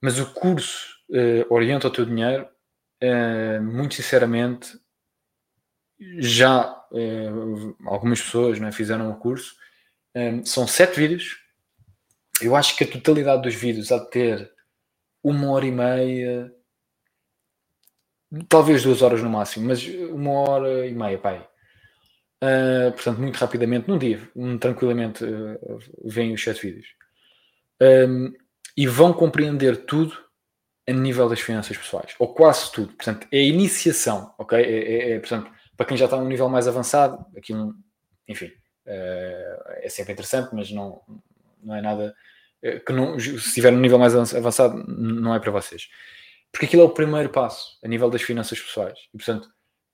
[0.01, 2.49] Mas o curso uh, Orienta o Teu Dinheiro,
[3.03, 4.79] uh, muito sinceramente,
[6.19, 9.57] já uh, algumas pessoas né, fizeram o curso.
[10.45, 11.39] são sete vídeos.
[12.41, 14.53] Eu acho que a totalidade dos vídeos há de ter
[15.23, 16.53] uma hora e meia,
[18.49, 21.47] talvez duas horas no máximo, mas uma hora e meia, pai.
[22.43, 26.89] Uh, portanto, muito rapidamente, num dia, um, tranquilamente, uh, vêm os sete vídeos.
[27.83, 28.33] Um,
[28.77, 30.17] e vão compreender tudo
[30.89, 32.93] a nível das finanças pessoais, ou quase tudo.
[32.95, 34.59] Portanto, é a iniciação, ok?
[34.59, 37.75] É, é, é portanto, para quem já está num nível mais avançado, aquilo,
[38.29, 38.47] enfim,
[38.87, 41.01] uh, é sempre interessante, mas não,
[41.63, 42.15] não é nada
[42.65, 45.89] uh, que não, se estiver num nível mais avançado, não é para vocês.
[46.51, 48.99] Porque aquilo é o primeiro passo a nível das finanças pessoais.
[49.15, 49.49] E, portanto,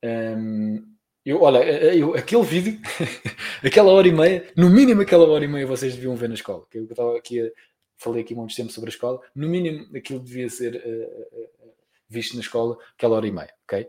[0.05, 0.85] um,
[1.25, 2.81] eu, olha, eh, eu, aquele vídeo,
[3.65, 6.65] aquela hora e meia, no mínimo aquela hora e meia vocês deviam ver na escola.
[6.71, 7.51] Que eu estava aqui a,
[7.99, 11.73] falei aqui muito tempo sobre a escola, no mínimo aquilo devia ser uh, uh,
[12.09, 13.89] visto na escola aquela hora e meia, ok?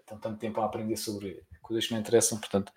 [0.00, 2.72] Estão tanto tempo a aprender sobre coisas que não interessam, portanto,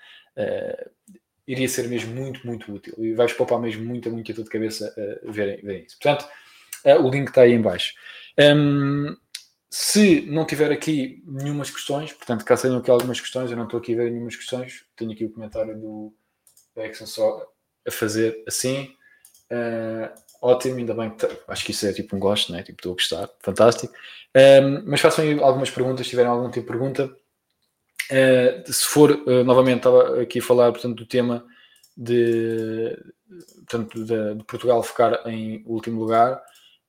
[1.48, 4.94] iria ser mesmo muito, muito útil e vais poupar mesmo muita, muita dor de cabeça
[5.28, 5.98] a verem, verem isso.
[6.00, 6.30] Portanto,
[7.04, 7.96] o link está aí em baixo.
[8.38, 9.16] Um,
[9.72, 13.80] se não tiver aqui nenhumas questões, portanto, caso tenham aqui algumas questões, eu não estou
[13.80, 16.14] aqui a ver nenhumas questões, tenho aqui o comentário do
[16.76, 17.52] Exxon só
[17.88, 18.96] a fazer assim.
[19.52, 20.12] Uh,
[20.42, 21.14] ótimo, ainda bem
[21.48, 22.64] acho que isso é tipo um gosto, né?
[22.64, 23.94] Tipo, estou a gostar, fantástico.
[24.36, 27.16] Um, mas façam aí algumas perguntas, se tiverem algum tipo de pergunta,
[28.10, 31.46] Uh, se for, uh, novamente, estava aqui a falar portanto, do tema
[31.96, 32.98] de,
[33.58, 36.42] portanto, de, de Portugal ficar em último lugar.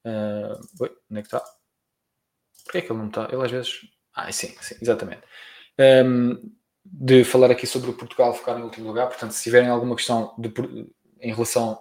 [0.05, 1.43] Uh, oi, onde é que está?
[2.65, 3.29] Porquê é que ele não está?
[3.31, 3.81] Ele às vezes.
[4.15, 5.23] Ah, sim, sim, exatamente.
[5.79, 6.51] Um,
[6.85, 9.09] de falar aqui sobre o Portugal ficar em último lugar.
[9.09, 10.53] Portanto, se tiverem alguma questão de,
[11.21, 11.79] em relação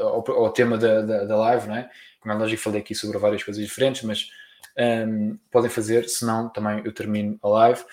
[0.00, 1.90] ao, ao tema da, da, da, live, não é?
[2.20, 4.28] Como é lógico, falei aqui sobre várias coisas diferentes, mas
[5.06, 7.84] um, podem fazer, senão também eu termino a live.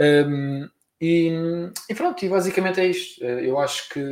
[0.00, 0.68] Um,
[1.00, 1.30] e,
[1.88, 3.22] e, pronto, e basicamente é isto.
[3.22, 4.02] Eh, eu acho que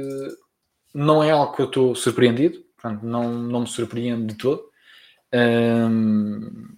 [0.92, 4.70] não é algo que eu estou surpreendido, portanto, não, não me surpreende de todo.
[5.32, 6.76] Um,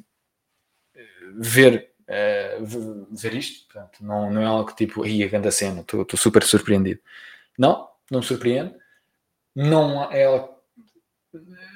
[1.39, 5.81] ver, uh, ver isto, portanto, não, não é algo que tipo, aí a grande cena,
[5.81, 7.01] estou super surpreendido.
[7.59, 8.75] Não, não me surpreende.
[9.57, 10.27] Não é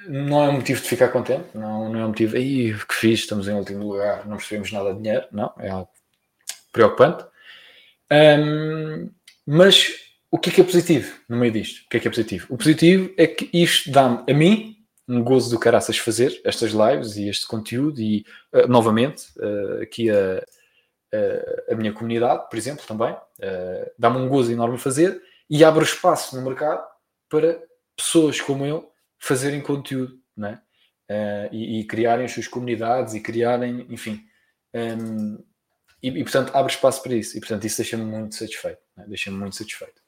[0.08, 3.20] não é um motivo de ficar contente, não, não é um motivo, aí que fiz,
[3.20, 5.90] estamos em último lugar, não percebemos nada de dinheiro, não, é algo
[6.72, 7.24] preocupante.
[8.10, 9.10] Um,
[9.46, 9.94] mas
[10.30, 11.84] o que é que é positivo no meio disto?
[11.84, 12.46] O que é que é positivo?
[12.48, 14.76] O positivo é que isto dá-me a mim
[15.08, 20.08] um gozo do caraças fazer estas lives e este conteúdo e uh, novamente uh, aqui
[20.08, 20.42] a,
[21.12, 25.82] a, a, minha comunidade, por exemplo, também uh, dá-me um gozo enorme fazer e abre
[25.82, 26.84] espaço no mercado
[27.28, 27.60] para
[28.02, 30.60] pessoas como eu fazerem conteúdo, né?
[31.50, 34.24] E, e, criarem as suas comunidades e criarem, enfim,
[34.72, 35.42] um,
[36.00, 37.36] e, e, portanto abre espaço para isso.
[37.36, 39.04] E portanto isso deixa-me muito satisfeito né?
[39.08, 40.00] deixa-me muito satisfeito.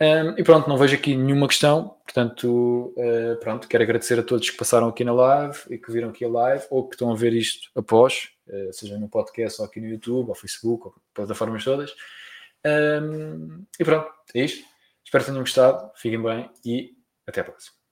[0.00, 1.96] Um, e pronto, não vejo aqui nenhuma questão.
[2.04, 6.10] Portanto, uh, pronto, quero agradecer a todos que passaram aqui na live e que viram
[6.10, 9.66] aqui a live ou que estão a ver isto após uh, seja no podcast ou
[9.66, 11.94] aqui no YouTube ou Facebook ou plataformas todas.
[12.66, 14.64] Um, e pronto, é isto.
[15.04, 16.93] Espero que tenham gostado, fiquem bem e
[17.26, 17.83] até a próxima